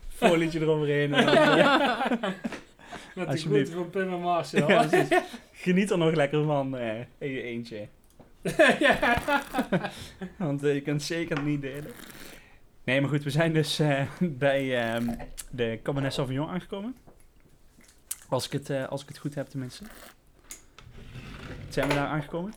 [0.09, 1.15] Folietje eroverheen.
[1.15, 2.11] en dan, eh,
[3.15, 3.71] Met de Alsjeblieft.
[3.71, 4.69] groeten van Pim en Marcel.
[4.69, 4.89] Ja.
[5.53, 7.89] Geniet er nog lekker van eh, in je eentje.
[10.37, 11.91] Want eh, je kunt zeker niet delen.
[12.85, 15.09] Nee, maar goed, we zijn dus eh, bij ehm,
[15.51, 16.97] de Cabernet Sauvignon aangekomen.
[18.29, 19.85] Als ik, het, als ik het goed heb tenminste.
[21.69, 22.53] Zijn we daar aangekomen?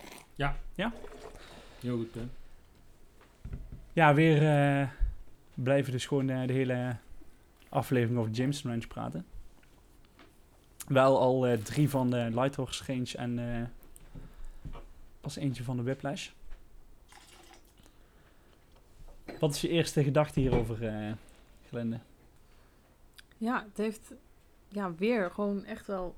[1.79, 2.31] Heel goed, Pim.
[3.93, 4.89] Ja, weer eh,
[5.53, 6.95] blijven dus gewoon eh, de hele
[7.69, 9.25] aflevering over Jameson Ranch praten.
[10.87, 13.67] Wel al eh, drie van de Lighthorse Range en eh
[15.21, 16.29] pas eentje van de Whiplash.
[19.39, 21.11] Wat is je eerste gedachte hierover, eh
[21.67, 21.99] Glende?
[23.37, 24.13] Ja, het heeft
[24.67, 26.15] ja, weer gewoon echt wel...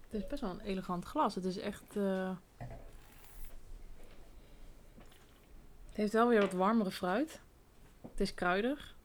[0.00, 1.34] Het is best wel een elegant glas.
[1.34, 1.96] Het is echt...
[1.96, 2.30] eh,
[5.86, 7.40] het heeft wel weer wat warmere fruit.
[8.00, 8.96] Het is kruidig.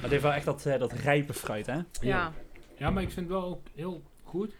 [0.00, 1.80] Het heeft wel echt dat, eh, dat rijpe fruit, hè?
[2.00, 2.32] Ja,
[2.76, 4.54] Ja, maar ik vind het wel ook heel goed.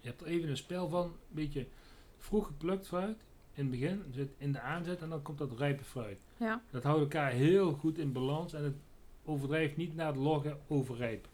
[0.00, 1.66] Je hebt er even een spel van, een beetje
[2.18, 3.24] vroeg geplukt fruit
[3.54, 6.18] in het begin, zit in de aanzet en dan komt dat rijpe fruit.
[6.36, 6.62] ja.
[6.70, 8.76] Dat houdt elkaar heel goed in balans en het
[9.24, 11.28] overdrijft niet naar het loggen overrijp.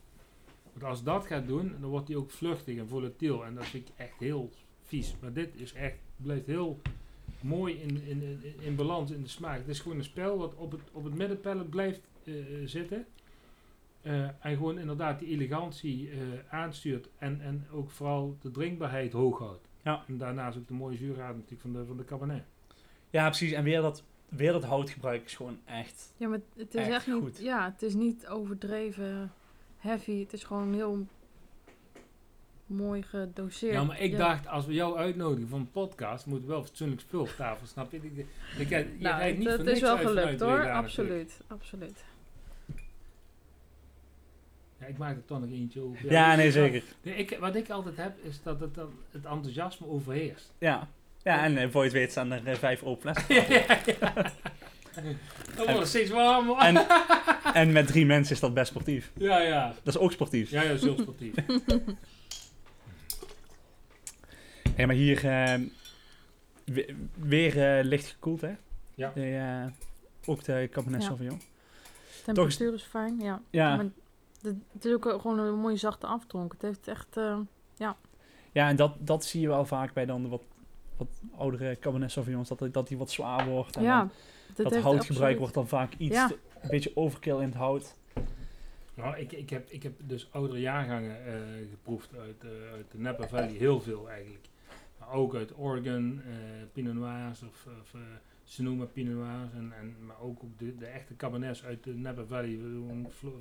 [0.73, 3.89] Want als dat gaat doen, dan wordt hij ook vluchtig en volatiel en dat vind
[3.89, 4.51] ik echt heel
[4.83, 5.15] vies.
[5.21, 6.81] Maar dit is echt, blijft heel
[7.41, 9.59] mooi in, in, in, in balans in de smaak.
[9.59, 13.07] Het is gewoon een spel wat op het, op het middenpellet blijft eh, zitten.
[14.03, 16.19] Eh, en gewoon inderdaad die elegantie eh,
[16.51, 19.69] aanstuurt en, en ook vooral de drinkbaarheid hoog houdt.
[19.83, 20.05] Ja.
[20.07, 22.45] En daarnaast ook de mooie zuurgraad natuurlijk van de, van de cabernet.
[23.11, 23.53] Ja, precies.
[23.53, 26.15] En weer dat, weer dat houtgebruik is gewoon echt...
[26.17, 27.17] Ja, maar het is Echt echt, niet...
[27.17, 27.39] goed.
[27.39, 29.33] Ja, het is niet overdreven
[29.81, 30.21] heavy.
[30.21, 31.07] Het is gewoon heel
[32.67, 33.73] mooi gedoseerd.
[33.73, 37.21] Ja, maar ik dacht, als we jou uitnodigen voor een podcast, moet wel fatsoenlijk spul
[37.21, 37.97] op tafel, snap je?
[37.97, 38.27] Ik,
[38.59, 40.71] ik, je Nou, rijdt niet het, voor het niks is wel gelukt hoor.
[40.71, 42.05] Absoluut, absoluut.
[44.79, 46.11] Ja, ik maak er toch nog eentje over.
[46.13, 46.83] Ja, nee, zeker.
[47.03, 50.53] Nee, ik, wat ik altijd heb, is dat het, dan het enthousiasme overheerst.
[50.59, 50.89] Ja.
[51.23, 53.35] Ja, en eh, voor je het weet staan er eh, vijf open flessen.
[53.59, 54.33] ja, ja,
[55.05, 55.65] ja.
[55.65, 56.57] Dan wordt steeds warmer.
[56.57, 56.87] En,
[57.55, 59.11] en met drie mensen is dat best sportief.
[59.15, 59.75] Ja, ja.
[59.83, 60.51] Dat is ook sportief.
[60.51, 61.35] Ja, ja, zo sportief.
[64.77, 65.55] Hé, maar hier eh,
[66.65, 68.53] we- weer eh, licht gekoeld, hè?
[68.95, 69.11] Ja.
[69.15, 69.67] De, eh,
[70.27, 71.07] ook de Cabernet Ja.
[71.09, 71.41] Sauvignon.
[72.25, 73.41] Temperatuur is fijn, ja.
[73.51, 73.77] Ja.
[73.77, 73.87] Maar
[74.41, 76.53] de- het is ook gewoon een mooie zachte aftronk.
[76.53, 77.17] Het heeft echt...
[77.17, 77.39] eh,
[78.53, 80.43] Ja, en dat, dat zie je wel vaak bij dan de wat,
[80.97, 82.49] wat oudere Cabernet Sauvignons.
[82.49, 83.77] Dat, dat die wat zwaar wordt.
[83.77, 84.11] En ja, dan
[84.57, 86.27] dat houtgebruik absoluut- wordt dan vaak iets Ja.
[86.29, 87.97] te- een beetje overkill in het hout.
[88.95, 91.35] Nou, ik, ik, heb, ik heb dus oudere jaargangen eh,
[91.71, 94.49] geproefd uit, eh, uit de Napa Valley, heel veel eigenlijk.
[94.99, 96.33] Maar ook uit Oregon, eh,
[96.73, 97.95] Pinot Noirs of, of
[98.45, 99.53] Sonoma Pinot Noirs.
[99.55, 102.59] En, en, maar ook, de, de echte Cabernets uit de Napa Valley,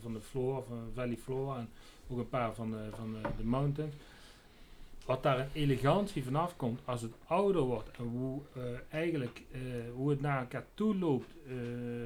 [0.02, 1.56] van de Floor, van Valley Floor.
[1.58, 1.70] En
[2.08, 3.94] ook een paar van de, van de, de Mountains.
[5.10, 9.62] Wat daar een elegantie vanaf komt als het ouder wordt en hoe eh, eigenlijk eh,
[9.94, 11.54] hoe het naar elkaar toe loopt, eh,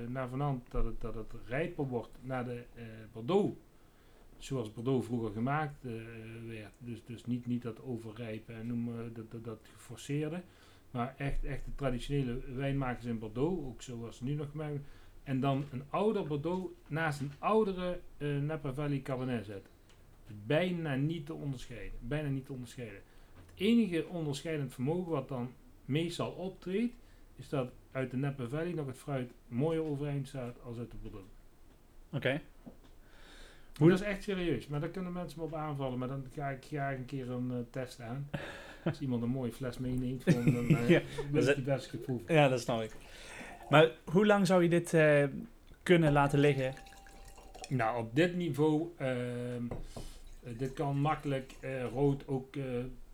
[0.07, 2.63] naar vanand dat het, dat het rijper wordt naar de
[3.11, 3.57] Bordeaux.
[4.37, 5.83] Zoals Bordeaux vroeger gemaakt
[6.47, 6.71] werd.
[6.77, 10.41] Dus, dus niet, niet dat overrijpen en noem maar dat, dat, geforceerde.
[10.91, 14.79] Maar echt, echt de traditionele wijnmakers in Bordeaux, ook zoals nu nog gemaakt.
[15.23, 17.99] En dan een ouder Bordeaux naast een oudere
[18.41, 19.72] Napa Valley Cabernet zetten.
[20.27, 21.91] Dus bijna niet te onderscheiden.
[21.99, 22.99] Bijna niet te onderscheiden.
[23.35, 25.51] Het enige onderscheidend vermogen wat dan
[25.85, 26.93] meestal optreedt,
[27.35, 30.97] is dat uit de Napa Valley nog het fruit mooier overeind staat als uit de
[31.01, 31.27] Bordeaux.
[32.13, 32.41] Oké.
[33.77, 35.99] Hoe dat is echt serieus, maar daar kunnen mensen me op aanvallen.
[35.99, 38.29] Maar dan ga ik graag een keer een eh, test aan.
[38.85, 41.01] Als iemand een mooie fles meeneemt, dan uh, Ja,
[41.31, 42.27] wil dat ik is- die best geproefd.
[42.27, 42.95] Ja, dat snap ik.
[43.69, 45.23] Maar hoe lang zou je dit eh,
[45.83, 46.73] kunnen laten liggen?
[47.69, 49.11] Nou, op dit niveau, ehm,
[49.69, 49.77] eh,
[50.43, 52.63] dit kan makkelijk eh, rood ook, eh,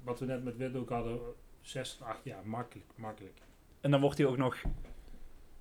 [0.03, 1.19] wat we net met wit ook hadden,
[1.61, 3.37] 6 tot 8 jaar, makkelijk, makkelijk.
[3.81, 4.61] En dan wordt hij ook nog...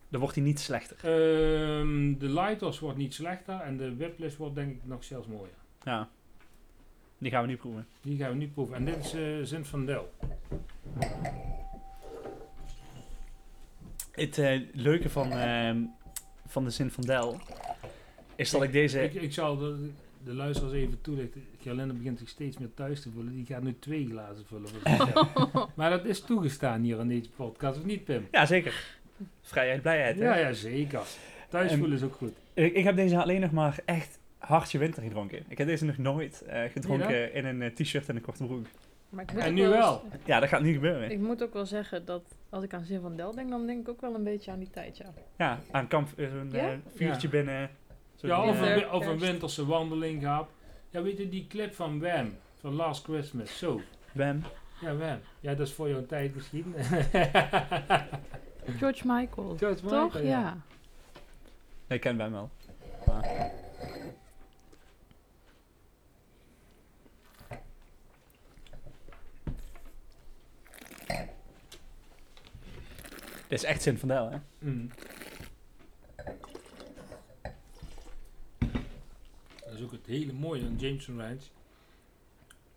[0.09, 0.97] Dan wordt hij niet slechter.
[0.97, 5.55] Ehm, de Lighters wordt niet slechter en de Whiplash wordt denk ik nog zelfs mooier.
[5.83, 6.09] Ja.
[7.19, 7.87] Die gaan we nu proeven.
[8.01, 8.75] Die gaan we nu proeven.
[8.75, 10.13] En dit is eh Sint van Del.
[14.11, 15.83] Het eh, leuke van, ehm,
[16.47, 17.41] van de Sint van Del...
[18.37, 19.03] is dat ik deze...
[19.03, 19.91] Ik, ik zal de,
[20.25, 21.45] de luisteraars even toelichten.
[21.61, 23.33] Gerlinde begint zich steeds meer thuis te voelen.
[23.33, 24.71] Die gaat nu twee glazen vullen.
[25.77, 28.27] maar dat is toegestaan hier aan deze podcast, of niet Pim?
[28.31, 28.97] Ja, zeker.
[29.43, 30.19] Vrijheid, blijheid.
[30.19, 30.25] hè?
[30.25, 31.01] Ja, ja, zeker.
[31.49, 32.33] Thuis En- voelen is ook goed.
[32.55, 35.45] Ik, ik heb deze alleen nog maar echt hartje winter gedronken.
[35.49, 38.67] Ik heb deze nog nooit eh, gedronken in een eh, t-shirt en een korte broek.
[39.09, 40.03] Maar ik moet En nu wel.
[40.25, 41.11] Ja, dat gaat niet gebeuren.
[41.11, 43.81] Ik moet ook wel zeggen dat als ik aan Zin van Del denk, dan denk
[43.81, 45.07] ik ook wel een beetje aan die tijd, ja.
[45.39, 46.59] Ja, aan kamp, zo'n Ja?
[46.59, 47.33] eh, vuurtje Ja.
[47.33, 47.71] binnen
[48.21, 50.49] ja, of, een, een winterse wandeling gehad.
[50.91, 53.81] Ja, weet je, die clip van Wem, van Last Christmas, zo.
[54.13, 54.45] Wem?
[54.81, 55.21] Ja, Wem.
[55.41, 56.75] Ja, dat is voor jouw tijd misschien.
[58.79, 59.57] George Michael.
[59.57, 60.15] George Michael, Toch?
[60.15, 60.29] Ja.
[60.29, 60.57] ja.
[61.87, 62.51] Ik ken Wem wel.
[63.07, 63.51] Maar.
[73.49, 74.39] Dit is echt zin van hè?
[74.59, 74.91] Mm.
[79.79, 81.43] Is ook het hele mooie aan Jameson Ranch.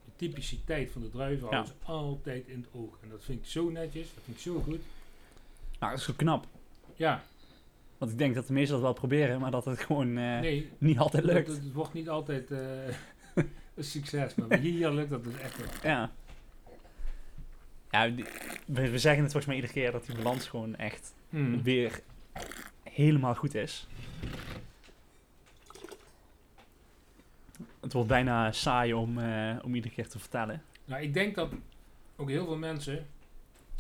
[0.06, 1.66] De typiciteit van de druiven Ja.
[1.66, 2.98] ze altijd in het oog.
[3.04, 4.80] En dat vind ik zo netjes, dat vind ik zo goed.
[5.80, 6.46] Nou, dat is zo knap.
[6.96, 7.24] Ja,
[7.98, 10.70] Want ik denk dat de meesten dat wel proberen, maar dat het gewoon eh, nee,
[10.78, 11.48] niet altijd lukt.
[11.48, 12.60] Het, het wordt niet altijd eh,
[13.76, 15.92] een succes, maar hier lukt dat dus echt wel.
[15.92, 16.12] Ja.
[17.92, 18.26] Ja, die-
[18.66, 21.64] we, we zeggen het volgens mij iedere keer dat die balans gewoon echt Mm.
[21.64, 22.02] weer
[22.84, 23.88] helemaal goed is.
[27.92, 30.64] Het wordt bijna saai om, eh, om iedere keer te vertellen.
[30.86, 31.54] Nou, ik denk dat
[32.16, 33.08] ook heel veel mensen,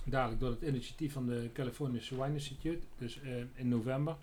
[0.05, 4.15] dadelijk door het initiatief van de Californische Wine Institute, dus eh, in november,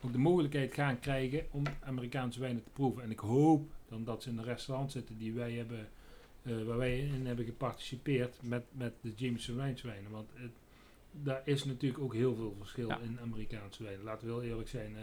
[0.00, 3.02] ook de mogelijkheid gaan krijgen om Amerikaanse wijnen te proeven.
[3.02, 5.88] En ik hoop dan dat ze in een restaurant zitten die wij hebben,
[6.42, 10.10] eh, waar wij in hebben geparticipeerd met, met de Jameson Wijns wijnen.
[10.10, 10.52] Want het,
[11.12, 12.98] daar is natuurlijk ook heel veel verschil Ja.
[12.98, 14.04] in Amerikaanse wijnen.
[14.04, 14.96] Laten we heel eerlijk zijn.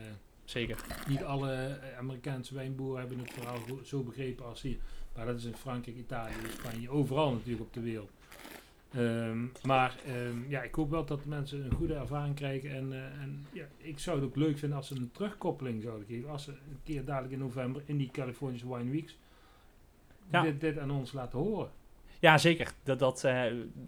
[0.48, 0.78] Zeker.
[1.08, 4.78] niet alle eh, Amerikaanse wijnboeren hebben het verhaal zo begrepen als hier.
[5.16, 8.10] Maar dat is in Frankrijk, Italië, Spanje, overal natuurlijk op de wereld.
[8.92, 12.70] Ehm, maar ehm, ja, ik hoop wel dat de mensen een goede ervaring krijgen.
[12.72, 16.08] En, eh, en ja, ik zou het ook leuk vinden als ze een terugkoppeling zouden
[16.08, 16.30] geven.
[16.30, 19.18] Als ze een keer dadelijk in november in die Californische Wine Weeks
[20.32, 20.42] Ja.
[20.42, 21.70] dit, dit aan ons laten horen.
[22.20, 22.72] Ja, zeker.
[22.84, 23.44] Dat, dat eh,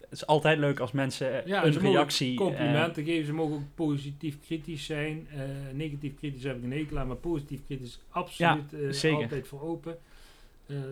[0.09, 2.31] is altijd leuk als mensen eh, Ja, een reactie...
[2.31, 5.27] eh, Complimenten geven, ze mogen ook positief kritisch zijn.
[5.73, 8.73] Negatief kritisch heb ik een hekel aan, maar positief kritisch absoluut
[9.03, 9.97] altijd voor open.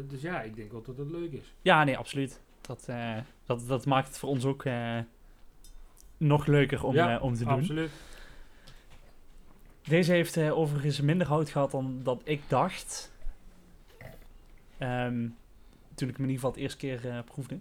[0.08, 1.54] Dus ja, ik denk wel dat het leuk is.
[1.62, 2.42] ja, nee, absoluut.
[2.62, 2.90] Dat,
[3.46, 4.64] dat, dat maakt het voor ons ook
[6.18, 7.54] nog leuker om, Ja, om te doen.
[7.54, 7.92] Absoluut.
[9.88, 13.12] Deze heeft overigens minder hout gehad dan dat ik dacht.
[14.78, 15.28] Ehm,
[15.98, 17.60] toen ik hem in ieder geval het eerste keer eh, proefde.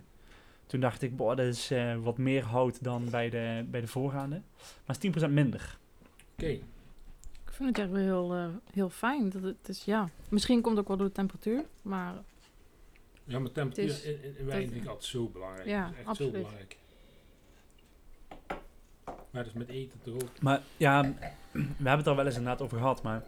[0.66, 3.86] Toen dacht ik, boah, dat is eh, wat meer hout dan bij de, bij de
[3.86, 4.40] voorgaande.
[4.86, 5.78] Maar het is 10% minder.
[6.32, 6.46] Oké.
[6.46, 6.62] Ik
[7.62, 9.30] vind het echt wel heel, eh, heel fijn.
[9.30, 10.08] Dat het is, ja.
[10.28, 12.14] Misschien komt het ook wel door de temperatuur, maar
[13.24, 15.68] Ja, maar temperatuur Het is- in, in, in wijn dat- vind ik altijd zo belangrijk.
[15.68, 16.32] Ja, echt absoluut.
[16.32, 16.76] zo belangrijk.
[19.30, 20.40] Maar dat is met eten toch ook.
[20.40, 21.02] Maar ja,
[21.52, 23.02] we hebben het er wel eens inderdaad over gehad.
[23.02, 23.22] Maar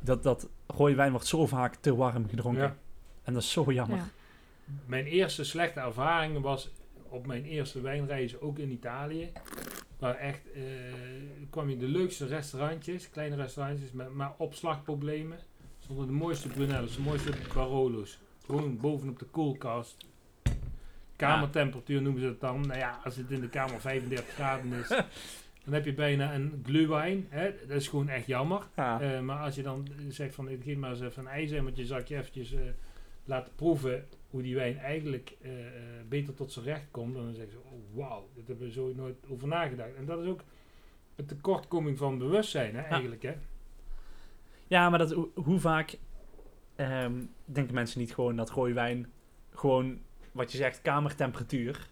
[0.00, 2.62] dat, dat rode wijn wordt zo vaak te warm gedronken.
[2.62, 2.76] Ja.
[3.22, 3.96] En dat is zo jammer.
[3.96, 4.08] ja.
[4.86, 6.70] Mijn eerste slechte ervaring was
[7.08, 9.32] op mijn eerste wijnreizen ook in Italië.
[9.98, 10.62] Waar echt eh,
[11.50, 15.38] kwam je in de leukste restaurantjes, kleine restaurantjes, met maar opslagproblemen.
[15.78, 18.18] Stonden de mooiste Brunello's, de mooiste Barolo's.
[18.46, 20.06] Gewoon bovenop de koelkast.
[21.16, 22.66] Kamertemperatuur noemen ze het dan.
[22.66, 24.88] Nou ja, als het in de kamer 35 graden is,
[25.64, 27.26] dan heb je bijna een glühwein.
[27.28, 27.54] Hè?
[27.66, 28.62] Dat is gewoon echt jammer.
[28.76, 29.00] Ja.
[29.00, 31.98] Eh, maar als je dan zegt van ik geef maar eens even een ijzermetje, zal
[31.98, 32.60] ik je eventjes eh,
[33.24, 35.72] laten proeven hoe die wijn eigenlijk eh, eh,
[36.08, 37.16] beter tot zijn recht komt.
[37.16, 39.94] En dan zeggen ze, oh wauw, dat hebben we zo nooit over nagedacht.
[39.94, 40.40] En dat is ook
[41.16, 43.22] een tekortkoming van bewustzijn hè, eigenlijk.
[43.22, 43.34] Hè?
[44.66, 45.98] Ja, maar dat, hoe, hoe vaak
[46.76, 47.12] ehm,
[47.44, 49.10] denken mensen niet gewoon dat rode wijn
[49.54, 49.98] gewoon,
[50.32, 51.88] wat je zegt, kamertemperatuur,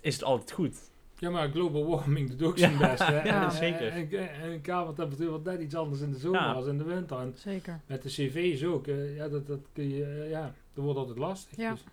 [0.00, 0.90] is het altijd goed.
[1.18, 3.06] Ja, maar global warming doet ook Ja, zijn best.
[3.06, 3.24] Hè?
[3.28, 3.88] ja, en, zeker.
[3.88, 4.10] En,
[4.42, 6.52] en, kamertemperatuur wordt net iets anders in de zomer Ja.
[6.52, 7.18] als in de winter.
[7.18, 7.80] En zeker.
[7.86, 8.86] met de cv's ook.
[8.86, 10.54] eh, ja, dat, dat kun je, eh, ja,
[10.84, 11.56] dat wordt altijd lastig.
[11.56, 11.70] Ja.
[11.72, 11.84] Dus,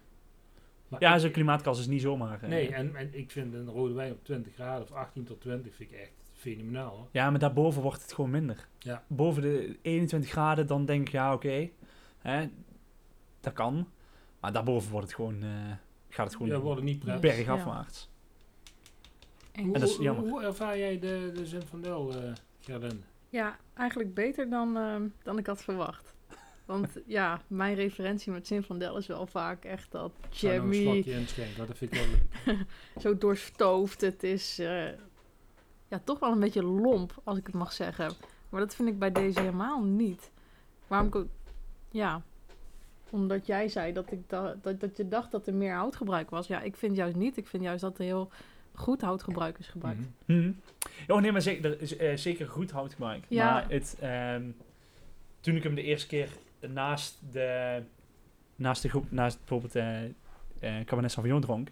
[0.87, 2.43] maar Ja, ik- zo'n klimaatkas is niet zomaar.
[2.43, 5.41] eh, Nee, en, en ik vind een rode wijn op 20 graden of 18 tot
[5.41, 6.95] 20 vind ik echt fenomenaal.
[6.95, 7.07] Hoor.
[7.11, 8.67] Ja, maar daarboven wordt het gewoon minder.
[8.79, 9.03] Ja.
[9.07, 11.69] Boven de 21 graden, dan denk ik, ja, oké,
[12.17, 12.49] hè,
[13.39, 13.87] dat kan.
[14.39, 15.49] Maar daarboven wordt het gewoon, eh,
[16.09, 17.21] gaat het gewoon Ja, worden niet prettig.
[17.21, 18.09] bergafwaarts.
[19.51, 20.29] En- Hoe, En dat is hoe- jammer.
[20.29, 23.01] hoe ervaar jij de, de Zinfandel, eh Gerlinde?
[23.29, 26.15] Ja, eigenlijk beter dan, ehm, dan ik had verwacht.
[26.67, 30.73] Want ja, mijn referentie met Zinfandel is wel vaak echt dat Ik ga nou een
[30.73, 32.07] slokje inschenken, dat vind ik wel
[32.55, 32.59] leuk.
[33.03, 34.01] zo doorstoofd.
[34.01, 34.85] Het is eh,
[35.87, 38.11] ja, toch wel een beetje lomp, als ik het mag zeggen.
[38.49, 40.31] Maar dat vind ik bij deze helemaal niet.
[40.87, 41.27] Waarom ik ook,
[41.91, 42.21] ja,
[43.09, 46.47] omdat jij zei dat, ik da- dat, dat je dacht dat er meer houtgebruik was.
[46.47, 47.37] Ja, ik vind juist niet.
[47.37, 48.29] Ik vind juist dat er heel
[48.73, 49.99] goed houtgebruik is gebruikt.
[50.25, 50.37] Mhm.
[50.39, 50.51] Mhm.
[51.07, 53.23] Oh nee, maar zeker, er is eh, zeker goed houtgebruik.
[53.27, 53.51] Ja.
[53.51, 54.43] Maar het, ehm,
[55.39, 56.29] toen ik hem de eerste keer
[56.67, 57.81] naast de,
[58.55, 60.03] naast de groep, naast bijvoorbeeld eh
[60.59, 61.69] eh Cabernet Sauvignon dronk,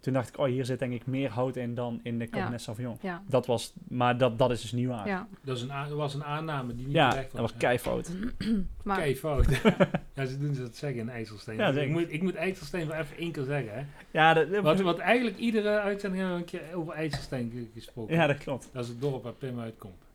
[0.00, 2.60] toen dacht ik, oh hier zit denk ik meer hout in dan in de Cabernet
[2.60, 2.98] Sauvignon.
[3.00, 5.06] Ja, Dat was, maar dat, dat is dus niet waar.
[5.06, 5.28] ja.
[5.44, 8.10] Dat, is een was een aanname die niet Ja, terecht dat was keifout.
[8.84, 9.46] Maar Kei fout.
[10.14, 11.58] ja, ze doen ze dat zeggen in IJsselstein.
[11.58, 13.74] Ja, ik, moet, ik moet IJsselstein wel even één keer zeggen.
[13.74, 13.82] Hè.
[14.10, 17.68] Ja, dat, dat- Want, want eigenlijk iedere uitzending hebben we een keer over IJsselstein ge-
[17.74, 18.14] gesproken.
[18.14, 18.68] ja, dat klopt.
[18.72, 20.06] Dat is het dorp waar Pim uitkomt.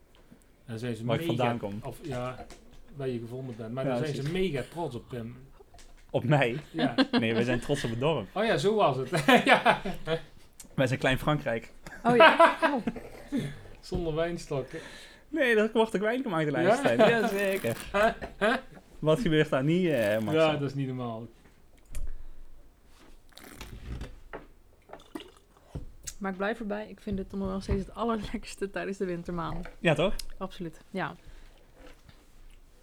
[0.66, 1.80] En zijn ze Waar ik mega, vandaan kom.
[1.84, 2.46] Of ja,
[2.96, 3.74] waar je gevonden bent.
[3.74, 4.32] Maar Ja, dan zijn precies.
[4.32, 5.36] ze mega trots op Pim.
[6.10, 6.58] Op mij?
[6.72, 6.96] Ja.
[7.20, 8.28] Nee, wij zijn trots op het dorp.
[8.34, 9.10] Oh ja, zo was het.
[9.46, 9.82] ja.
[10.74, 11.72] Wij zijn Klein Frankrijk.
[12.04, 12.58] Oh ja.
[12.64, 12.86] Oh.
[13.80, 14.80] Zonder wijnstokken.
[15.30, 16.96] Nee, dat wordt ook wijn gemaakt de laatste Ja?
[16.96, 17.10] tijd.
[17.10, 17.78] Jazeker.
[19.00, 20.34] Wat gebeurt daar niet, eh Marcel?
[20.34, 21.28] Ja, dat is niet normaal.
[26.20, 26.88] Maar ik blijf erbij.
[26.90, 29.72] Ik vind dit toch nog steeds het allerlekkerste tijdens de wintermaanden.
[29.80, 30.16] Ja, toch?
[30.38, 30.82] Absoluut.
[30.92, 31.16] Ja.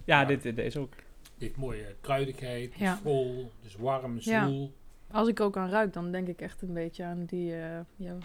[0.04, 0.26] Ja, Ja.
[0.26, 0.92] Dit, dit is ook.
[1.38, 2.96] Dit mooie kruidigheid, Ja.
[2.96, 4.46] vol, dus warm, Ja.
[4.46, 4.72] zwoel.
[5.10, 7.54] Als ik ook aan ruik, dan denk ik echt een beetje aan die...
[7.54, 8.16] eh, ja,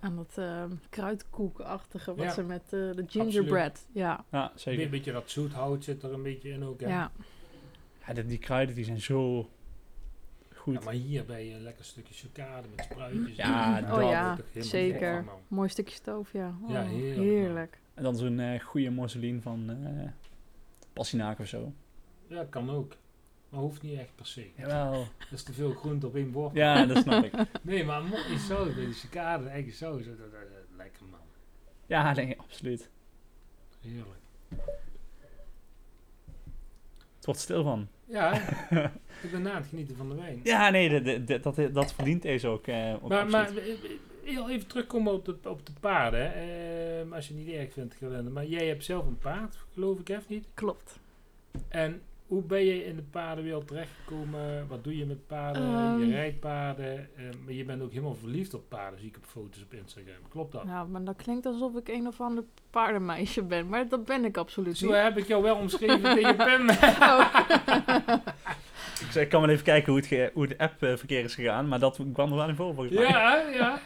[0.00, 2.32] aan dat eh, kruidkoekachtige wat Ja.
[2.32, 3.86] ze met eh, de gingerbread.
[3.92, 4.24] Ja.
[4.30, 4.88] Ja, Een zeker.
[4.90, 6.80] beetje dat zoethout zit er een beetje in ook.
[6.80, 6.88] hè.
[6.88, 7.10] Ja.
[8.06, 9.48] Ja, die, die kruiden die zijn zo
[10.54, 10.74] goed.
[10.74, 13.36] Ja, maar hier bij een lekker stukje chocade met spruitjes.
[13.36, 15.24] Ja, en dat Oh ja, wordt toch helemaal zeker.
[15.48, 16.54] Mooi stukje stoof, ja.
[16.62, 17.78] Oh, Ja, heerlijk, heerlijk.
[17.94, 19.70] En dan zo'n eh goede mousseline van
[20.96, 21.72] Pastinaak of zo.
[22.26, 22.96] Ja, kan ook.
[23.48, 24.50] Maar hoeft niet echt per se.
[24.56, 24.92] Jawel.
[25.18, 26.54] Dat is te veel groente op één bord.
[26.54, 27.32] Ja, dat snap ik.
[27.62, 28.02] Nee, maar
[28.38, 30.04] saus bij de chocade, eigen saus.
[30.04, 30.28] Dat, dat,
[30.76, 31.20] lekker man.
[31.86, 32.90] Ja, nee, absoluut.
[33.80, 34.20] Heerlijk.
[37.16, 37.88] Het wordt stil van.
[38.04, 38.32] Ja,
[39.22, 40.40] ik ben na het genieten van de wijn.
[40.42, 42.66] Ja, nee, de, de- dat, dat verdient deze ook.
[42.66, 43.50] eh maar, maar
[44.24, 46.20] heel even terugkomen op de, op de paarden.
[46.20, 46.75] hè.
[47.00, 48.30] Ehm, als je het niet erg vindt, Gelinde.
[48.30, 50.46] Maar jij hebt zelf een paard, geloof ik, of niet?
[50.54, 50.98] Klopt.
[51.68, 54.66] En hoe ben je in de paardenwereld terechtgekomen?
[54.68, 55.62] Wat doe je met paarden?
[55.62, 55.98] Ehm.
[56.00, 57.08] je rijdt paarden.
[57.16, 60.14] eh, maar je bent ook helemaal verliefd op paarden, zie ik op foto's op Instagram.
[60.28, 60.64] Klopt dat?
[60.64, 63.68] Nou, maar dat klinkt alsof ik een of ander paardenmeisje ben.
[63.68, 64.96] Maar dat ben ik absoluut Zo niet.
[64.96, 66.68] heb ik jou wel omschreven tegen Pim.
[67.00, 67.34] Oh.
[69.00, 71.78] Ik, zei, ik kan wel even kijken hoe het, hoe het app-verkeer is gegaan, maar
[71.78, 73.80] dat kwam er wel in voor ja, ja.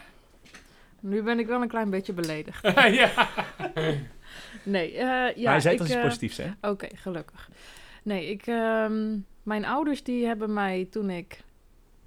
[1.01, 2.61] Nu ben ik wel een klein beetje beledigd.
[3.01, 3.29] ja.
[4.63, 5.43] Nee, eh, ja.
[5.43, 6.51] maar hij zei dat iets eh, positiefs, hè?
[6.61, 7.49] Oké, gelukkig.
[8.03, 11.43] Nee, ik, ehm, mijn ouders die hebben mij toen ik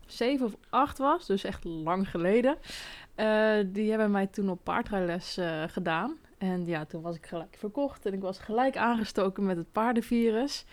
[0.07, 2.57] zeven of acht was, dus echt lang geleden,
[3.14, 6.16] eh, die hebben mij toen op paardrijles gedaan.
[6.38, 10.64] En ja, toen was ik gelijk verkocht en ik was gelijk aangestoken met het paardenvirus.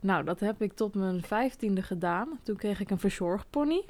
[0.00, 2.40] Nou, dat heb ik tot mijn vijftiende gedaan.
[2.42, 3.84] Toen kreeg ik een verzorgpony.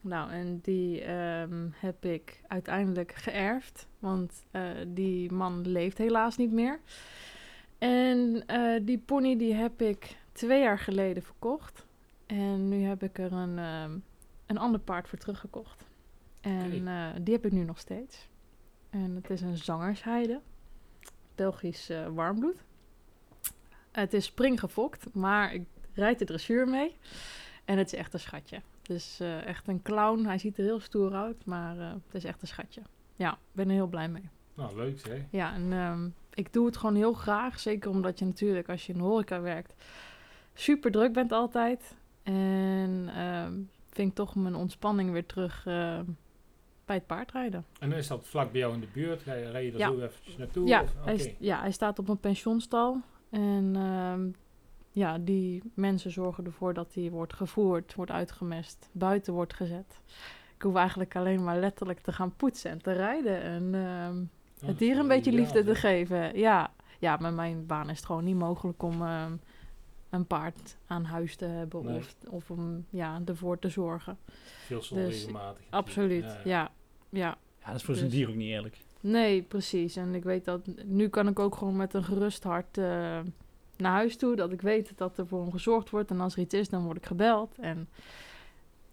[0.00, 6.52] Nou, en die ehm, heb ik uiteindelijk geërfd, want eh, die man leeft helaas niet
[6.52, 6.80] meer.
[7.78, 11.86] En eh, die pony die heb ik twee jaar geleden verkocht.
[12.26, 13.98] En nu heb ik er een, ehm,
[14.46, 15.84] een ander paard voor teruggekocht.
[16.40, 18.28] En eh, die heb ik nu nog steeds.
[18.90, 20.40] En het is een zangersheide.
[21.34, 22.64] Belgisch warmbloed.
[23.90, 26.96] Het is springgefokt, maar ik rijd de dressuur mee.
[27.64, 28.60] En het is echt een schatje.
[28.92, 30.24] Dus eh, echt een clown.
[30.24, 32.80] Hij ziet er heel stoer uit, maar eh, het is echt een schatje.
[33.16, 34.28] Ja, ik ben er heel blij mee.
[34.54, 35.26] Nou, leuk hè.
[35.30, 37.60] Ja, en ehm, ik doe het gewoon heel graag.
[37.60, 39.74] Zeker omdat je natuurlijk, als je in de horeca werkt,
[40.54, 41.96] super druk bent altijd.
[42.22, 43.52] En ehm,
[43.90, 46.04] vind ik toch mijn ontspanning weer terug ehm,
[46.84, 47.64] bij het paardrijden.
[47.80, 49.22] En is dat vlak bij jou in de buurt?
[49.22, 49.88] Rij je er Ja.
[49.88, 50.66] zo eventjes naartoe?
[50.66, 53.00] Ja, of- hij, is- ja, hij staat op een pensionstal.
[53.30, 53.76] En
[54.90, 60.00] ja, die mensen zorgen ervoor dat hij wordt gevoerd, wordt uitgemest, buiten wordt gezet.
[60.56, 63.42] Ik hoef eigenlijk alleen maar letterlijk te gaan poetsen en te rijden.
[63.42, 64.22] En ehm,
[64.62, 66.38] Oh, het dier een beetje liefde te geven.
[66.38, 69.32] Ja, ja, met mijn baan is het gewoon niet mogelijk om ehm,
[70.10, 71.96] een paard aan huis te hebben Nee.
[71.96, 74.18] of, of om ja, ervoor te zorgen.
[74.66, 75.64] Veel zonregelmatig.
[75.70, 76.70] Absoluut, ja.
[77.10, 77.36] ja.
[77.60, 78.76] Ja, dat is voor zijn Dus- dier ook niet eerlijk.
[79.00, 79.96] Nee, precies.
[79.96, 83.18] En ik weet dat nu kan ik ook gewoon met een gerust hart eh,
[83.80, 84.36] naar huis toe.
[84.36, 86.10] Dat ik weet dat er voor hem gezorgd wordt.
[86.10, 87.54] En als er iets is, dan word ik gebeld.
[87.60, 87.88] En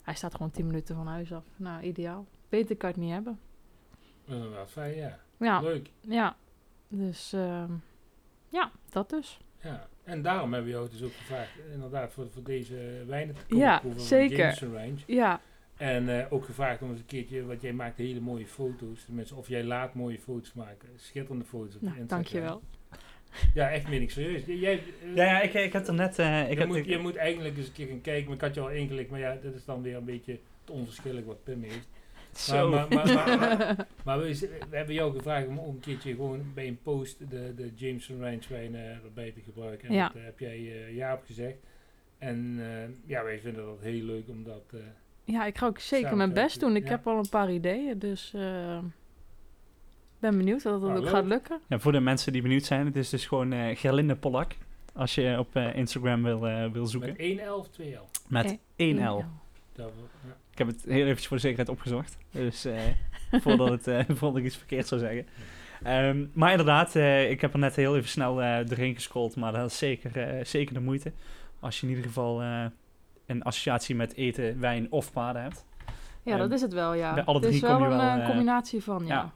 [0.02, 1.46] hij staat gewoon 10 minuten van huis af.
[1.56, 2.26] Nou, ideaal.
[2.50, 3.40] Beter kan ik het niet hebben.
[4.26, 5.20] Inderdaad, fijn, ja.
[5.38, 5.90] Ja, Leuk.
[6.00, 6.36] ja.
[6.88, 7.72] Dus ehm,
[8.50, 9.40] ja, dat dus.
[9.62, 9.88] Ja.
[10.04, 13.66] En daarom hebben we jou dus ook gevraagd, inderdaad, voor, voor deze wijnen te komen
[13.66, 14.38] Ja, proeven zeker.
[14.38, 14.96] Jameson Range.
[15.06, 15.42] Ja,
[15.78, 19.06] En eh, ook gevraagd om eens een keertje, want jij maakt hele mooie foto's.
[19.06, 20.90] Tenminste, of jij laat mooie foto's maken.
[20.96, 22.08] Schitterende foto's op nou, Instagram.
[22.24, 22.62] dankjewel.
[23.54, 24.42] Ja, echt meen ik serieus.
[24.46, 26.20] Jij, eh, Ja, ja ik, ik heb er net...
[26.20, 28.26] eh, ik je, moet, ik- je moet eigenlijk eens een keer gaan kijken.
[28.26, 30.72] Maar ik had je al ingelicht, maar ja, dat is dan weer een beetje te
[30.72, 31.88] onverschillig wat Pim heeft.
[32.34, 32.70] zo.
[32.70, 36.52] Maar, maar, maar, maar, maar we, we hebben jou gevraagd om ook een keertje gewoon
[36.54, 39.88] bij een post de, de Jameson Range wijn eh, erbij te gebruiken.
[39.88, 40.08] En Ja.
[40.08, 40.60] dat eh, heb jij
[40.94, 41.56] ja op gezegd.
[42.18, 44.64] En eh, ja, wij vinden dat heel leuk omdat...
[44.74, 44.80] eh,
[45.24, 46.76] Ja, ik ga ook zeker mijn best doen.
[46.76, 46.90] Ik ja.
[46.90, 48.78] heb al een paar ideeën, dus eh
[50.20, 51.10] ben benieuwd of dat Nou, ook leuk.
[51.10, 51.60] gaat lukken.
[51.68, 54.56] Ja, voor de mensen die benieuwd zijn, het is dus gewoon eh Gerlinde Polak.
[54.94, 57.10] Als je op eh, Instagram wil, eh, wil zoeken.
[57.10, 58.10] met 1 L of 2 L.
[58.28, 58.46] Met
[58.76, 59.24] Eh, 1L.
[59.74, 59.92] Dat,
[60.26, 60.36] ja.
[60.52, 62.18] Ik heb het heel eventjes voor de zekerheid opgezocht.
[62.32, 62.82] Dus eh,
[63.44, 65.26] voordat, het, eh, voordat ik iets verkeerd zou zeggen.
[65.84, 69.36] Ehm, maar inderdaad, eh, ik heb er net heel even snel eh doorheen gescrolld.
[69.36, 71.12] Maar dat is zeker, eh, zeker de moeite.
[71.60, 72.66] Als je in ieder geval eh,
[73.26, 75.66] een associatie met eten, wijn of paarden hebt.
[76.24, 77.14] Ja, Ehm, dat is het wel, ja.
[77.14, 79.14] bij alle het is drie wel kom je een wel, eh, combinatie van, ja.
[79.16, 79.34] ja.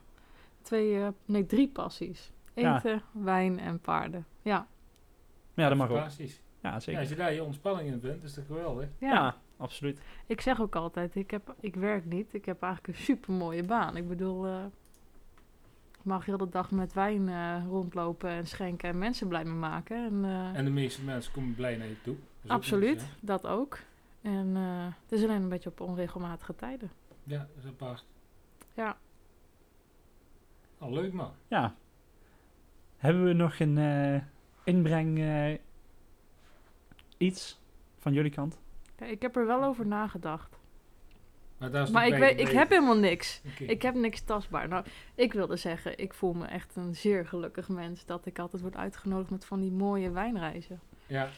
[0.62, 2.32] Twee, eh, nee, drie passies.
[2.54, 2.76] Ja.
[2.76, 4.26] Eten, wijn en paarden.
[4.42, 4.66] Ja,
[5.54, 5.96] Ja, dat mag ook.
[5.96, 6.08] Ja,
[6.62, 7.00] Ja, zeker.
[7.00, 8.88] als je daar je ontspanning in vindt, is dat geweldig.
[8.98, 9.08] ja.
[9.12, 10.00] Ja, absoluut.
[10.26, 12.34] Ik zeg ook altijd, ik, heb, ik werk niet.
[12.34, 13.96] Ik heb eigenlijk een super mooie baan.
[13.96, 14.64] Ik bedoel, eh,
[15.98, 19.52] ik mag heel de dag met wijn eh, rondlopen en schenken en mensen blij mee
[19.54, 19.96] maken.
[20.04, 22.14] En, eh, En de meeste mensen komen blij naar je toe.
[22.14, 23.78] Dat is ook absoluut, dat ook.
[24.22, 26.90] En eh, het is alleen een beetje op onregelmatige tijden.
[27.24, 28.04] Ja, dat is apart.
[28.74, 28.96] Ja.
[30.82, 31.32] Al leuk man.
[31.48, 31.74] Ja.
[32.96, 34.20] Hebben we nog een eh,
[34.64, 35.58] inbreng eh,
[37.16, 37.60] iets
[37.98, 38.58] van jullie kant?
[38.98, 40.58] Ja, ik heb er wel over nagedacht.
[41.58, 43.40] Maar, daar is Maar ik, weet, ik heb helemaal niks.
[43.58, 44.68] Ik heb niks tastbaar.
[44.68, 48.62] Nou, ik wilde zeggen, ik voel me echt een zeer gelukkig mens dat ik altijd
[48.62, 50.80] word uitgenodigd met van die mooie wijnreizen.
[51.06, 51.28] Ja,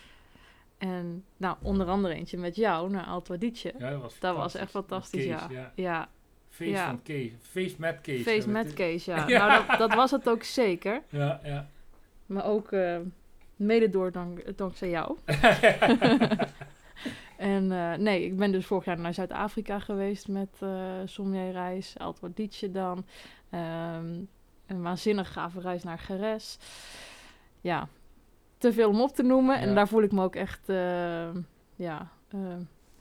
[0.78, 3.74] En nou, onder andere eentje met jou naar Alto Adige.
[3.78, 4.61] ja, dat was Dat was fantastisch.
[4.61, 5.72] echt fantastisch, ja.
[5.74, 6.09] Ja,
[6.55, 6.86] Feest Ja.
[6.86, 7.32] van Kees.
[7.40, 8.22] Feest met Kees.
[8.22, 9.26] feest we met Kees, ja.
[9.28, 9.46] Ja.
[9.46, 11.02] Nou, dat, dat was het ook zeker.
[11.09, 11.66] Ja, ja.
[12.26, 12.98] Maar ook eh,
[13.57, 15.16] mede door dank, dankzij jou.
[17.36, 21.94] En eh, nee, ik ben dus vorig jaar naar Zuid-Afrika geweest met eh Sommelier reis,
[22.70, 23.07] dan.
[23.50, 24.14] Ehm,
[24.66, 26.59] een waanzinnig gave reis naar Geres.
[27.61, 27.88] Ja,
[28.59, 29.55] te veel om op te noemen.
[29.57, 29.61] Ja.
[29.66, 30.66] En daar voel ik me ook echt
[31.76, 32.09] ja,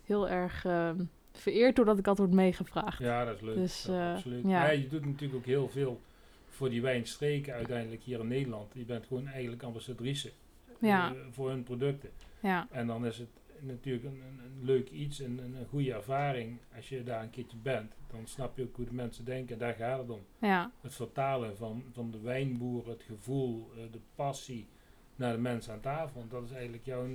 [0.06, 0.90] heel erg eh,
[1.38, 3.00] vereerd doordat ik altijd word meegevraagd.
[3.00, 3.56] ja, dat is leuk.
[3.56, 4.44] Dus, Ja, eh, absoluut.
[4.44, 4.50] ja.
[4.66, 4.70] Ja.
[4.72, 6.02] je doet natuurlijk ook heel veel
[6.50, 8.74] voor die wijnstreken uiteindelijk hier in Nederland.
[8.74, 10.32] Je bent gewoon eigenlijk ambassadrice
[10.80, 12.10] Ja, eh, voor hun producten.
[12.40, 13.28] ja, En dan is het
[13.60, 17.30] natuurlijk een, een, een leuk iets en een, een goede ervaring als je daar een
[17.30, 17.94] keertje bent.
[18.12, 19.58] Dan snap je ook hoe de mensen denken.
[19.58, 20.22] Daar gaat het om.
[20.40, 24.68] ja, Het vertalen van, van de wijnboer, het gevoel, eh, de passie
[25.16, 26.20] naar de mensen aan tafel.
[26.20, 27.08] Want dat is eigenlijk jouw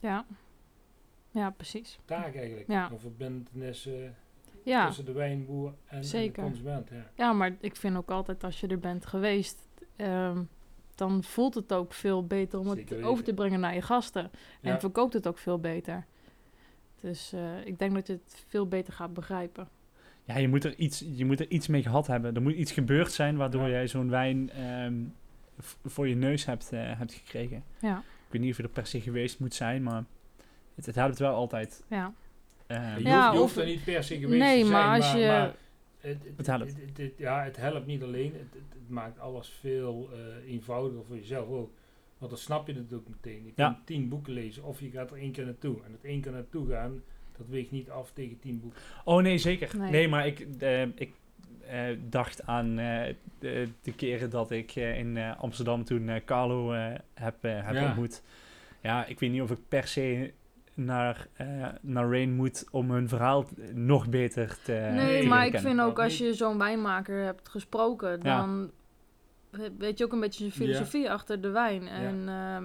[0.00, 0.26] ja.
[1.36, 1.98] Ja, precies.
[2.04, 2.68] taak eigenlijk.
[2.68, 2.90] Ja.
[2.90, 3.94] Een verbindenis eh,
[4.62, 4.86] Ja.
[4.86, 6.88] tussen de wijnboer en, en de consument.
[6.90, 7.06] Ja.
[7.14, 10.42] Ja, maar ik vind ook altijd als je er bent geweest, ehm,
[10.94, 14.22] dan voelt het ook veel beter om het over te brengen naar je gasten.
[14.60, 14.80] En Ja.
[14.80, 16.04] verkoopt het ook veel beter.
[17.00, 19.68] Dus eh, ik denk dat je het veel beter gaat begrijpen.
[20.24, 22.34] Ja, je moet, er iets, je moet er iets mee gehad hebben.
[22.34, 23.68] Er moet iets gebeurd zijn waardoor Ja.
[23.68, 24.94] jij zo'n wijn ehm,
[25.84, 27.64] voor je neus hebt, eh, hebt gekregen.
[27.80, 30.04] Ja, Ik weet niet of je er per se geweest moet zijn, maar
[30.76, 31.82] het, het helpt wel altijd.
[31.88, 32.12] ja.
[32.66, 34.72] Ehm, Je, Ja, hoeft, je of- hoeft er niet per se geweest Nee, te zijn,
[34.82, 35.54] maar als je- maar het,
[36.24, 36.66] het, Het helpt.
[36.66, 38.32] het- het- het- ja, het helpt niet alleen.
[38.32, 41.70] Het, het, het maakt alles veel eh, eenvoudiger voor jezelf ook.
[42.18, 43.44] Want dan snap je het ook meteen.
[43.44, 43.66] Je Ja.
[43.72, 45.76] kunt tien boeken lezen of je gaat er één keer naartoe.
[45.84, 47.02] En het één keer naartoe gaan,
[47.38, 48.80] dat weegt niet af tegen tien boeken.
[49.04, 49.78] Oh nee, zeker.
[49.78, 50.08] Nee, Nee.
[50.08, 51.10] maar ik, eh, ik
[51.66, 56.20] eh, dacht aan eh, de, de keren dat ik eh, in eh, Amsterdam toen eh,
[56.24, 57.84] Carlo eh, heb, heb Ja.
[57.86, 58.22] ontmoet.
[58.82, 60.32] Ja, ik weet niet of ik per se
[60.76, 65.58] naar, eh, naar Rain moet om hun verhaal nog beter te nee, te maar ik
[65.58, 68.70] vind ook als je zo'n wijnmaker hebt gesproken, dan
[69.50, 71.86] we- weet je ook een beetje zijn filosofie achter de wijn.
[71.88, 72.62] En ja.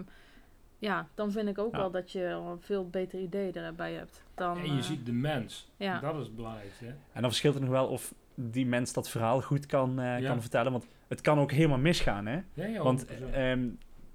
[0.80, 1.78] ja, dan vind ik ook Ja.
[1.80, 4.24] wel dat je al een veel beter idee erbij hebt.
[4.36, 5.72] Dan, en je eh, ziet de mens.
[5.78, 6.00] ja.
[6.00, 6.86] Dat is het belangrijkste.
[6.86, 6.92] Hè?
[6.92, 10.28] En dan verschilt het nog wel of die mens dat verhaal goed kan, eh, Ja.
[10.28, 10.72] kan vertellen.
[10.72, 12.40] Want het kan ook helemaal misgaan, hè?
[12.54, 13.34] Ja, ja, Want 100%.
[13.34, 13.68] ehm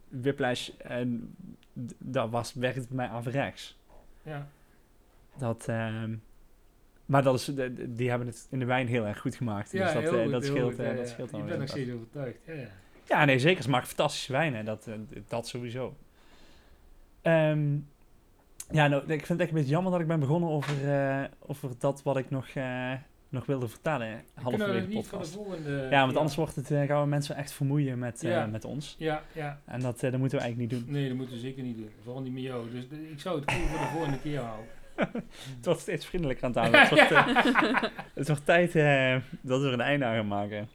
[0.08, 1.34] Whiplash, en
[1.98, 3.75] dat was, werkt bij mij averechts.
[4.26, 4.48] Ja.
[5.38, 6.14] Dat, ehm,
[7.06, 7.50] maar dat is,
[7.88, 9.72] die hebben het in de wijn heel erg goed gemaakt.
[9.72, 11.58] Ja, dus dat, heel eh, dat heel scheelt, goed, eh, dat scheelt dan bent nog
[11.58, 11.68] weer.
[11.68, 12.38] steeds overtuigd.
[12.46, 12.68] Ja, ja.
[13.08, 13.62] Ja, nee, zeker.
[13.62, 14.64] Ze maken fantastische wijnen.
[14.64, 14.94] Dat, eh,
[15.28, 15.96] dat sowieso.
[17.22, 17.76] Ehm,
[18.70, 20.74] ja, nou, ik vind het echt een beetje jammer dat ik ben begonnen over,
[21.38, 22.48] over dat wat ik nog,
[23.28, 24.22] nog wilde vertellen.
[24.34, 25.32] Halverwege de podcast.
[25.34, 25.86] volgende...
[25.90, 28.46] Ja, want anders wordt het, eh, gaan we mensen echt vermoeien met, eh, Ja.
[28.46, 28.94] met ons.
[28.98, 29.60] Ja, ja.
[29.64, 30.92] En dat, eh, dat moeten we eigenlijk niet doen.
[30.94, 31.90] Nee, dat moeten we zeker niet doen.
[32.02, 32.70] Vooral niet met jou.
[32.70, 34.66] Dus ik zou het gewoon voor de volgende keer houden.
[35.56, 36.74] Het wordt steeds vriendelijker aan.
[36.74, 37.82] Het wordt, eh,
[38.14, 38.72] het wordt tijd
[39.40, 40.68] dat we er een einde aan gaan maken.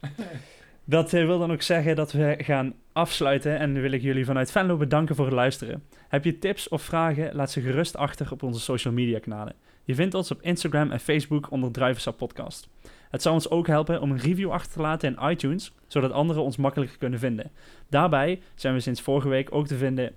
[0.84, 3.58] Dat wil dan ook zeggen dat we gaan afsluiten.
[3.58, 5.82] En wil ik jullie vanuit Venlo bedanken voor het luisteren.
[6.08, 7.34] Heb je tips of vragen?
[7.34, 9.54] Laat ze gerust achter op onze social media kanalen.
[9.84, 12.68] Je vindt ons op Instagram en Facebook onder Druivensap Podcast.
[13.10, 16.42] Het zou ons ook helpen om een review achter te laten in iTunes, zodat anderen
[16.42, 17.50] ons makkelijker kunnen vinden.
[17.88, 20.12] Daarbij zijn we sinds vorige week ook te vinden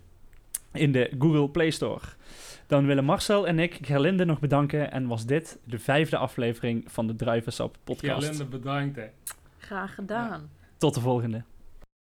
[0.72, 2.02] in de Google Play Store.
[2.68, 7.08] Dan willen Marcel en ik Gerlinde nog bedanken en was dit de vijfde aflevering van
[7.08, 8.26] de Druivensap Podcast.
[8.26, 9.06] Gerlinde, bedankt hè.
[9.58, 10.50] Graag gedaan.
[10.78, 11.44] Tot de volgende.